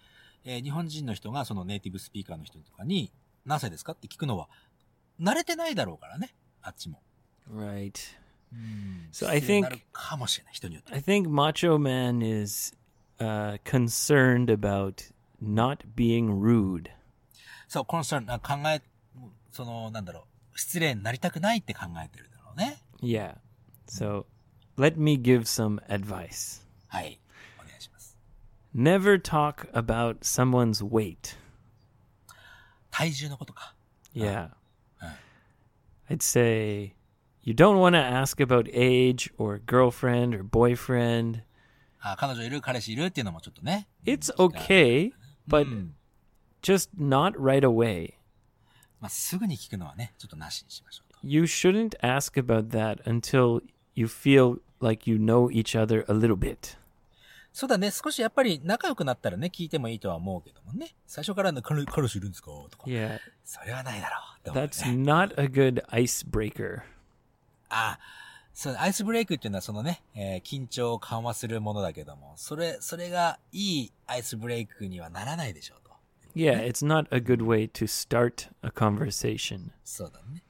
[0.43, 3.11] えー日本人の人がそのネイティブスピーカーの人とかに、
[3.45, 4.47] 何歳ですかって聞くのは、
[5.19, 7.01] 慣れてないだろうからね、あっちも。
[7.51, 7.93] Right.
[8.53, 9.09] うん。
[9.11, 10.93] So I think- るかもしれない、人によって。
[10.93, 12.75] I think Macho Man is
[13.20, 16.90] uh, concerned about not being rude.
[17.68, 18.82] そう、コンサーン、考え、
[19.50, 22.80] その、なんだろう、失礼になりたくないって考えてるだろうね。
[23.02, 23.36] Yeah.
[23.88, 24.26] So
[24.76, 26.62] let me give some advice.
[26.88, 27.18] はい。
[27.58, 28.16] お願いします。
[28.74, 31.36] Never talk about someone's weight.
[32.90, 33.74] 体重のことか。
[34.14, 34.50] Yeah.
[35.00, 35.12] Uh.
[36.08, 36.94] I'd say
[37.42, 41.42] you don't want to ask about age or girlfriend or boyfriend.
[42.01, 43.87] あ、彼女いる、彼氏いるっていうのもちょっとね。
[44.05, 45.11] It's okay,
[45.47, 45.95] but うん。
[46.61, 48.13] just not right away.
[48.99, 51.19] まあ、すぐに聞くのはね、ちょっとなしにしましょうと。
[51.23, 53.61] You shouldn't ask about that until
[53.95, 56.77] you feel like you know each other a little bit.
[57.53, 60.95] そうだね、少しやっぱり仲良くなったらね、聞いてもいいとは思うけどもね。
[61.05, 62.83] 最初からね、彼彼氏いるんですかとか。
[62.85, 64.09] Yeah, それはないだ
[64.45, 65.03] ろう that's ね。
[65.03, 66.81] not a good icebreaker.
[67.69, 67.99] あ
[68.52, 75.86] そう、アイスブレイクっていうのはそのね、えー緊張を緩和するものだけども、それ、それがいいアイスブレイクにはならないでしょうと。
[76.34, 79.70] Yeah, it's not a good way to start a conversation.
[79.84, 80.42] そうだね。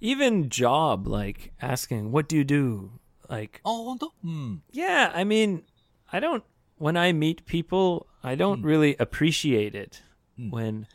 [0.00, 2.90] Even job, like asking, what do you do?
[3.28, 4.12] Like, あ、本当？
[4.24, 4.62] うん。
[4.72, 5.62] yeah, I mean,
[6.08, 6.42] I don't,
[6.78, 10.02] when I meet people, I don't really appreciate it
[10.38, 10.86] when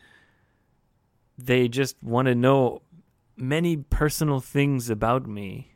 [1.37, 2.81] they just want to know
[3.37, 5.75] many personal things about me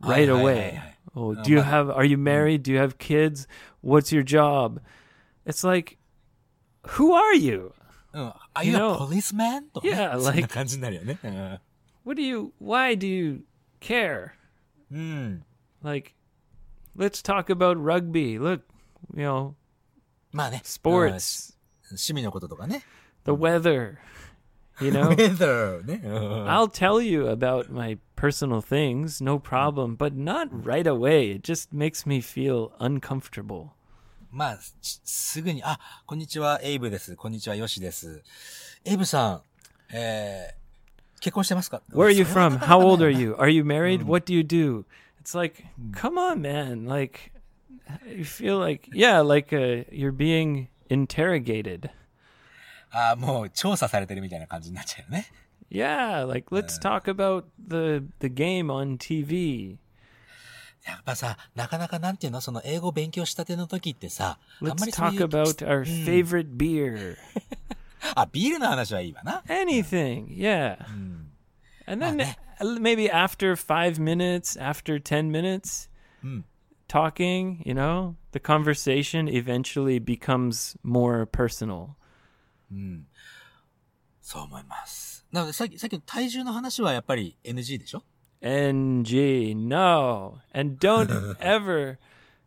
[0.00, 0.94] right はいはいはいはい away.
[1.16, 2.62] Oh, do you Uh, have are you married?
[2.64, 3.46] Do you have kids?
[3.82, 4.80] What's your job?
[5.46, 5.98] It's like
[6.96, 7.72] who are you?
[8.12, 8.32] うん。
[8.54, 9.70] あ、 You you know- a policeman?
[9.72, 11.18] とかね Yeah, そ んな like- 感 じになるよね。
[12.04, 13.44] What do you why do you
[13.80, 14.30] care?
[14.90, 14.98] うん。
[15.00, 15.44] うん。
[15.82, 16.14] Like
[16.96, 18.38] let's talk about rugby.
[18.40, 18.62] Look,
[19.14, 19.54] you know,
[20.32, 20.62] まあね。
[20.64, 21.54] sports,
[21.90, 22.82] うん趣味のこととかね。
[23.24, 23.98] the weather,
[24.80, 25.14] you know?
[25.14, 26.00] weather ね。
[26.04, 31.32] うん I'll tell you about my personal things, no problem, but not right away.
[31.36, 33.68] It just makes me feel uncomfortable.
[34.30, 37.14] まあ、ちすぐに、あ、こんにちは、エイブです。
[37.14, 38.22] こんにちは、ヨシです。
[38.84, 39.42] エイブさん、
[39.92, 42.54] えー、結婚してますか Where are you それは from?
[42.54, 43.34] な かなか How ね old are you?
[43.34, 44.04] Are you married?
[44.04, 44.84] What do you do?
[45.22, 46.84] It's like, come on, man.
[46.86, 47.32] Like,
[48.06, 51.90] you feel like, yeah, like uh, you're being interrogated.
[52.90, 55.26] あもう調査されてるみたいな感じになっちゃうよね。
[55.70, 59.76] Yeah, like let's talk about the the game on TV.
[60.86, 67.16] やっぱさ、なかなかなんていうのその英語勉強したての時ってさ、あんま Let's りそうい talk う about our favorite beer.
[68.14, 69.42] あ、ビールの話はいいわな。
[69.48, 70.76] Anything, yeah.
[71.86, 72.38] And thenね。
[72.60, 75.88] uh, maybe after five minutes, after 10 minutes,
[76.86, 81.96] talking, you know, the conversation eventually becomes more personal.
[84.20, 85.24] そう思います。
[85.30, 88.02] なのでさっき、さっきの体重の話はやっぱり NG でしょ
[88.40, 90.38] NG, no.
[90.52, 91.08] And don't
[91.40, 91.98] ever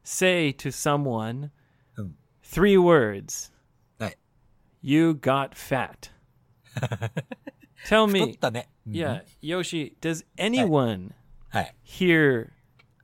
[0.04, 1.50] say to someone
[1.98, 2.14] Um.
[2.44, 3.52] three words
[4.00, 4.18] はい。
[4.82, 6.12] You got fat.
[7.88, 8.70] Tell 太っ me, たね。
[8.88, 11.12] yeah, Yoshi, does anyone
[11.50, 11.76] はい。
[11.84, 12.52] hear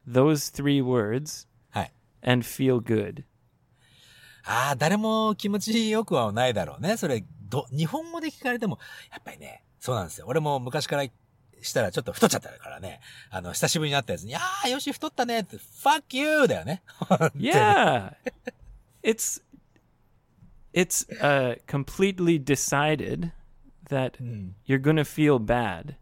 [0.07, 1.91] those three words はい。
[2.21, 3.23] and feel good?
[4.48, 6.96] ああ、誰も気持ちよくはないだろうね。
[6.96, 8.78] それ、ど、日本語で聞かれても、
[9.10, 10.26] やっぱりね、そうなんですよ。
[10.26, 11.04] 俺も昔から
[11.60, 13.00] したらちょっと太っちゃったからね。
[13.30, 16.82] あの、久しぶりに会ったやつに、ああ、よし太ったねって、fuck you だよね。
[17.36, 18.14] Yeah.
[19.02, 19.40] it's
[20.72, 23.32] it's uh completely decided
[23.90, 24.18] that
[24.66, 25.96] you're to feel bad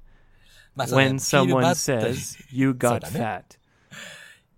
[0.76, 3.57] when someone says you got fat.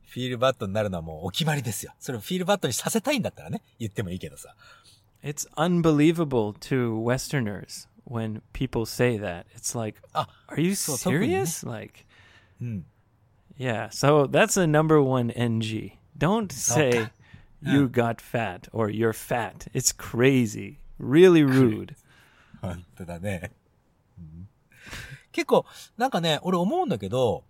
[0.09, 1.93] フィールバッドになるのはもうお決まりですよ。
[1.99, 4.55] それをフィールバッドにさせたいんだったらね、言ってもいいけどさ。
[5.23, 9.45] It's unbelievable to Westerners when people say that.
[9.55, 11.69] It's like, Ah, are you serious?
[11.69, 12.07] Like,
[12.61, 12.85] うん。
[13.59, 13.89] yeah.
[13.91, 15.99] So that's a number one NG.
[16.17, 17.11] Don't say
[17.61, 19.67] you got fat or you're fat.
[19.75, 20.79] It's crazy.
[20.99, 21.95] Really rude.
[22.63, 23.53] 本当だね。
[24.19, 24.49] うん
[25.31, 27.45] 結構、なんかね、俺思うんだけど、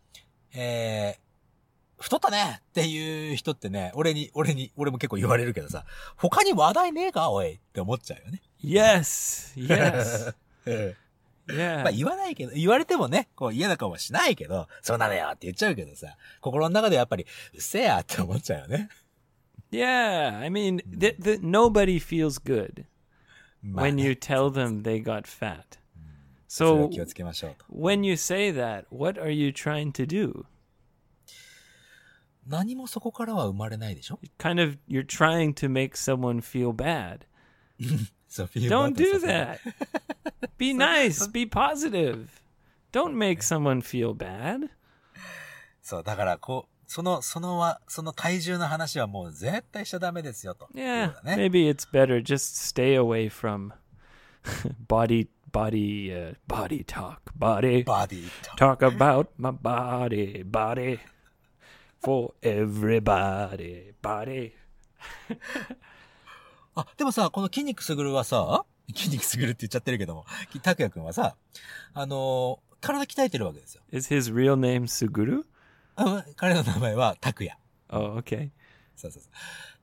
[0.52, 1.27] えー、
[1.98, 5.84] 太ったねっていう人ってね、俺に、俺に、俺も結構言われるけどさ、
[6.16, 8.40] 他に話題ねえかおいって思っちゃうよね。
[8.62, 9.54] yes.
[9.56, 10.34] Yes.
[10.66, 10.94] うん
[11.56, 18.90] ま.あ言わないけど、言われてもね、こう嫌な顔はしないけど、そうなのよって言っちゃうけどさ、心の中でやっぱり、うっせえやって思っちゃうよね。
[19.70, 22.84] Yeah, I mean, th- th- nobody feels good
[23.62, 25.78] まあ when ね you tell them they got fat.
[26.48, 26.88] So
[27.70, 30.44] when you say that, what are you trying to do?
[32.48, 37.26] 何もそこからは生まれないでしょ Kind of, you're trying to make someone feel bad.
[38.28, 39.60] Don't do that.
[40.58, 41.26] Be nice.
[41.28, 42.42] Be positive.
[42.92, 44.70] Don't make someone feel bad.
[45.82, 50.68] そう、だから、こう、その、そのは、その体重の話はもう絶対しちゃダメですよ、と。
[50.74, 51.36] Yeah, ね。
[51.36, 53.72] maybe it's better just stay away from
[54.88, 57.84] body, body, uh, body talk, body.
[57.84, 58.56] バディと。
[58.56, 60.98] Talk about my body, body.
[62.02, 64.52] For everybody, body.
[66.74, 70.24] あ、でもさ、この筋肉すぐるはさ、筋肉すぐるって言っちゃってるけども、
[70.62, 71.36] たくやくんはさ、
[71.94, 73.82] あのー体鍛えてるわけですよ。
[73.90, 75.42] Is his real name Suguru?
[75.96, 77.58] うん彼の名前はたくや。
[77.90, 78.50] Oh, okay.
[78.94, 79.32] そうそうそう。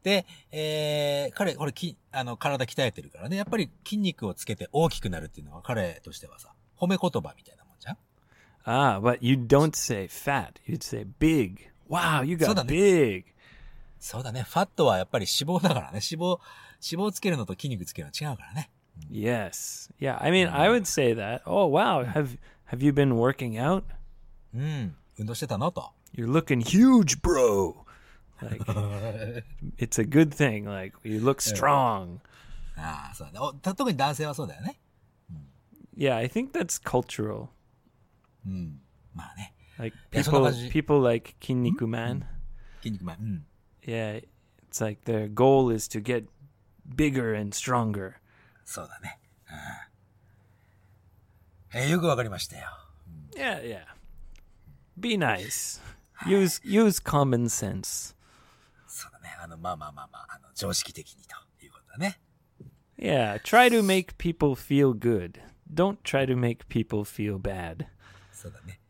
[0.01, 7.97] で、えー、彼、これ、き、あの、体鍛えてるからね、やっぱり筋肉をつけて大きくなるっていうのは彼としてはさ、褒め言葉みたいなもんじゃん
[8.66, 10.53] ？Ah, but you don't say fat.
[10.66, 11.70] You'd say big.
[11.90, 12.74] Wow, you got そうだね。
[12.74, 13.26] big.
[14.00, 14.44] そうだね。
[14.44, 15.94] ファットはやっぱり脂肪だからね。
[15.94, 16.40] 脂肪、
[16.82, 18.70] 脂肪をつけるのと筋肉つけるのは違うからね。
[19.10, 19.92] Yes.
[20.00, 21.42] Yeah, I mean, I would say that.
[21.46, 22.06] Oh, wow.
[22.06, 22.38] Have
[22.72, 23.84] have you been working out?
[24.54, 24.96] うん。
[25.18, 25.92] 運動してたのと。
[26.16, 27.76] You're looking huge, bro.
[28.42, 28.64] Like
[29.78, 30.70] it's a good thing.
[30.70, 32.20] Like you look strong.
[32.78, 33.54] ああ、そうだねお。
[33.54, 34.80] た特に男性はそうだよね。
[35.98, 37.48] Yeah, I think that's cultural.
[38.46, 38.82] うん。
[39.14, 39.55] まあね。
[39.78, 40.70] Like いや、そんな people 感じ。
[40.70, 42.24] people like Kinniku Man.
[42.83, 43.16] 筋肉前。
[43.16, 43.47] うん。
[43.83, 44.22] Yeah,
[44.70, 46.26] it's like their goal is to get
[46.95, 48.14] bigger and stronger.
[48.64, 49.18] そうだね。
[51.72, 52.66] えーよくわかりましたよ。
[53.37, 53.85] Yeah, yeah.
[54.99, 55.81] Be nice.
[56.26, 58.14] Use use common sense.
[58.87, 59.37] そうだね。
[59.43, 62.18] あの、まあまあまあまあ、あの、常識的にということだね。
[62.99, 65.41] Yeah, try to make people feel good.
[65.72, 67.87] Don't try to make people feel bad.
[68.33, 68.81] そうだね。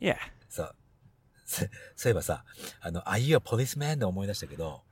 [0.00, 0.16] Yeah.
[0.48, 0.74] そう。
[1.46, 1.64] そ
[1.96, 2.44] そういえばさ、
[2.80, 3.98] あの、Are you a policeman?
[3.98, 4.82] で思い出したけど、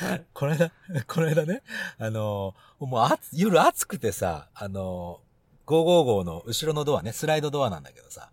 [0.32, 0.70] この間、
[1.06, 1.62] この間ね、
[1.98, 5.20] あの、もうあつ夜暑くてさ、あの、
[5.66, 8.30] 555の後ろのドアね、スライドドアなんだけどさ、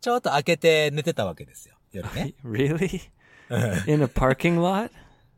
[0.00, 2.34] ちょっと開けて寝てたわけですよ、夜ね。
[2.44, 3.10] Really?
[3.86, 4.90] In a parking lot?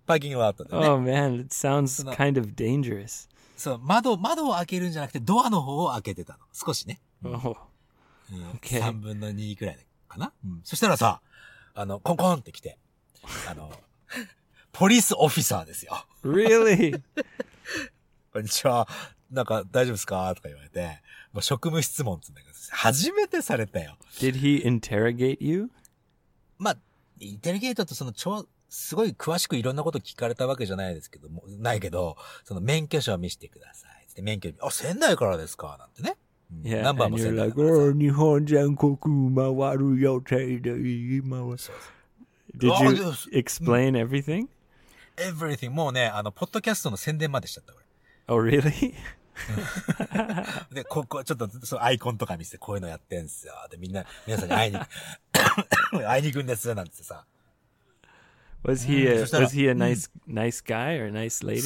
[0.06, 0.86] パーキングロットでね。
[0.86, 3.28] Oh man, it sounds kind of dangerous.
[3.56, 6.40] そう、窓、窓を開けるんじゃなくて、ドアの方を開けてたの。
[6.52, 7.00] 少しね。
[7.22, 7.56] Oh.
[8.36, 8.80] うん、Okay.
[8.80, 11.20] 3分の2くらいかな、うん、そしたらさ、
[11.74, 12.78] あの、コンコンって来て、
[13.48, 13.72] あの、
[14.72, 16.06] ポリスオフィサーですよ。
[16.24, 17.00] Really?
[18.32, 18.88] こんにちは。
[19.30, 20.32] なんか大丈夫ですか？
[20.34, 21.00] とか言われて、
[21.32, 23.96] もう職務質問って言うんだけど、初めてされたよ。
[24.18, 25.70] Did he interrogate you?
[26.58, 26.76] まあ、
[27.18, 34.06] インテリゲートとその超、すごい詳しくいろんなこと聞かれたわけじゃないですけども、ないけど、その免許証を見せてください。
[34.08, 35.76] つって免許、あ、仙台からですか？
[35.78, 36.16] なんてね。
[36.52, 38.96] うん Yeah, ナンバー and も台 like, だからさ oh, 日本全国
[39.34, 40.70] 回る予定で
[41.16, 41.56] 今は。
[42.56, 44.48] Did Oh, you explain everything?
[45.16, 45.70] everything.
[45.70, 47.84] もうね、あの、ポッドキャストの宣伝までしちゃった、俺。
[48.28, 48.94] Oh, really?
[50.72, 53.54] で、ここ、ちょっと、そう、アイコンとか見せて、こういうのやってんすよ。
[53.70, 54.78] で、みんな、皆さんに会いに、
[56.06, 57.26] 会いに行くんです、なんてさ。
[58.62, 61.60] Was he a, was he a nice nice guy or nice lady?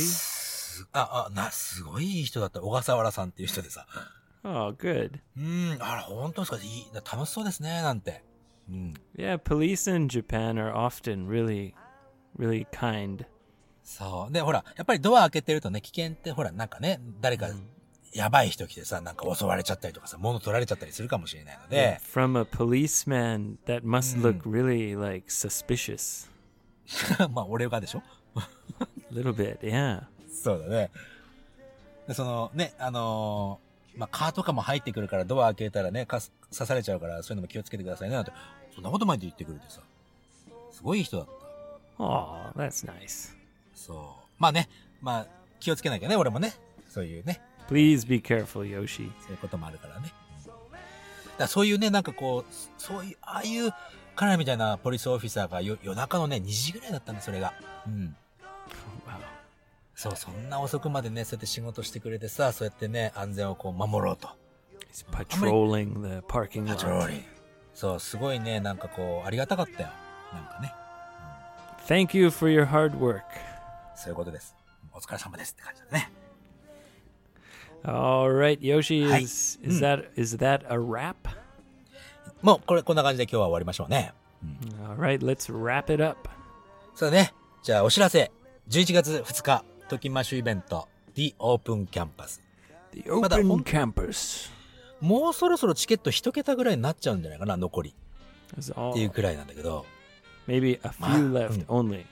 [0.93, 2.61] あ、あ、な、すごいいい人だった。
[2.61, 3.87] 小笠原さんっていう人でさ。
[4.45, 5.19] Oh, good.
[5.37, 6.59] うん、あら、本当ですか？
[6.59, 8.23] いい、楽しそうですね、なんて。
[8.69, 8.95] うん。
[9.17, 11.75] Yeah, police in Japan are often really
[12.39, 13.25] really kind.
[13.83, 14.33] そう。
[14.33, 17.49] で、ほら、やっぱりドア開けてるとね、危険って、ほら、なんかね、誰か、
[18.15, 26.29] やばい人来てさ、なんか襲われちゃったりとかさ、物取られちゃったりするかもしれないので、From a policeman, that must look really like suspicious.
[27.33, 28.03] まあ、俺がでしょ？
[29.13, 30.05] Little bit, yeah.
[30.31, 30.91] そうだね。
[32.07, 33.68] で、その、ね、あのー
[33.99, 38.33] まあ、カーとかも入ってくるからドア開けたらね、刺されちゃうから、そういうのも気をつけてくださいね、なんて、
[38.75, 39.81] そんなことまで言ってくれてさ、
[40.71, 42.03] すごい人だった。
[42.03, 43.35] Oh, that's nice.
[43.75, 43.97] そう。
[44.39, 44.69] まあね、
[45.03, 45.27] まあ、
[45.59, 46.55] 気をつけなきゃね、俺もね。
[46.89, 49.11] そういうね、Please be careful, Yoshi.
[49.21, 50.13] そういうこともあるからね。
[51.37, 53.73] だそういうね、なんかこう、そういう、ああいう、
[54.17, 57.53] 彼らみたいなポリスオフィサーがよ夜中のね、2時ぐらいだったんだ、それが。
[57.87, 58.17] うん。
[59.99, 64.29] そう、そんな遅くまでね、そうやって仕事してくれてさ、そうやってね、安全をこう守ろうと。
[64.93, 67.09] He's patrolling the parking lot.
[67.09, 67.25] リング。
[67.75, 69.89] そう、すごいね、なんかこう、ありがたかったよ。
[70.33, 70.73] なんかね。
[71.89, 73.23] Thank you for your hard work.
[73.97, 74.55] そういうことです。
[74.93, 76.13] お疲れ様ですって感じだね。
[77.83, 79.25] All right, Yoshi, Hi.
[79.25, 81.17] is is that is that a wrap?
[82.41, 84.15] もう、これ、こんな感じで今日は終わりましょうね。
[84.87, 86.31] All right, let's wrap it up.
[86.95, 87.35] そうだね。
[87.65, 88.31] じゃあ、お知らせ。
[88.69, 92.41] 11月2日、トキマッシュイベント、The Open Campus。
[92.93, 94.51] The open campus
[95.01, 97.95] もうそろそろチケット一桁ぐらいになっちゃうんじゃないかな、残り。
[98.61, 99.87] っていうくらいなんだけど。
[100.47, 101.67] maybe a few left mm.
[101.67, 102.05] only.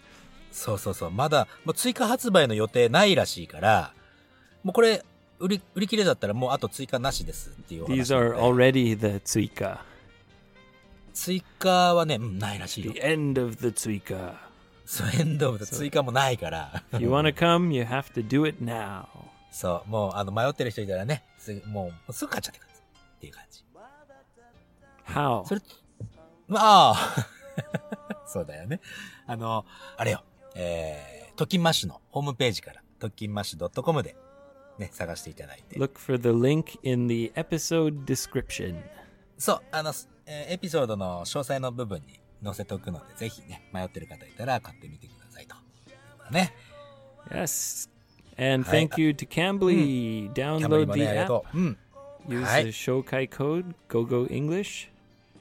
[0.52, 1.10] そうそうそう。
[1.10, 3.92] まだ、もう追加発売の予定ないらしいから、
[4.62, 5.04] もうこれ、
[5.38, 9.78] 売り、売り切れだったらもうあと追加なしですっていう These な are already the tsuika.
[11.12, 13.00] 追加はね、うん、ないらしいよ The。
[13.00, 14.34] end of the tsuika.
[14.86, 16.82] そう、 end of で追加もないから。
[16.92, 19.06] You want to come, you have to do it now.
[19.50, 22.84] そう、もう、あの、迷ってる人いたらね、すぐ、もう、すぐ買っちゃってください。
[23.16, 23.64] っていう感じ。
[25.06, 25.44] How?
[25.44, 25.60] それ、
[26.54, 27.26] ああ、
[28.26, 28.80] そうだよね。
[29.26, 29.64] あの、
[29.96, 30.24] あれよ、
[30.54, 34.16] えー、トキンマッシュのホームページから、トキンマッシュ .com で、
[34.78, 35.78] ね、探していただいて。
[35.78, 38.82] Look for the link in the episode description.
[39.38, 39.92] そう、あの、
[40.26, 45.56] えーエピソードの詳細の部分に載せておくので、ぜひね、迷ってる方いたら買ってみてくださいと。
[46.30, 46.52] ね。
[47.30, 47.88] Yes.
[48.38, 50.32] And thank you to Cambly.
[50.32, 51.76] Download the app.
[52.28, 54.88] Use the 紹介 code GoGoEnglish.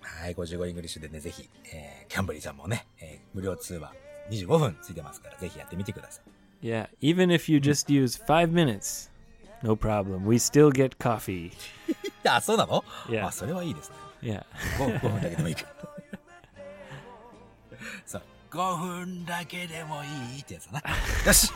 [0.02, 3.92] はい、 GoGoEnglish でね、ぜひ、えー、キャンブリーさんもね、えー無料通話
[4.30, 6.66] 25分ついてますから、ぜひやってみてください。
[6.66, 9.10] Yeah, even if you just use five minutes,
[9.62, 10.26] no problem.
[10.26, 11.52] We still get coffee.
[12.24, 13.28] あ、そうなの Yeah.
[13.28, 13.96] あ、それはいいですね。
[14.22, 14.46] Yeah.
[14.78, 15.75] 5, 5分だけでもいいから。
[18.06, 18.22] そう。
[18.52, 20.56] 5分だけでもいいって。
[21.26, 21.52] よし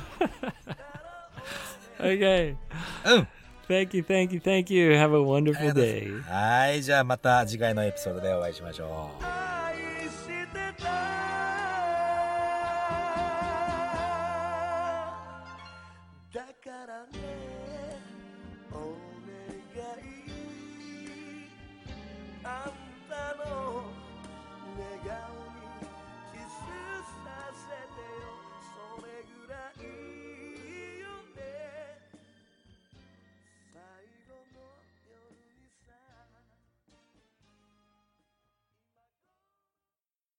[6.27, 9.11] はい、じゃあまた次回のエピソードでお会いしましょ
[9.55, 9.58] う。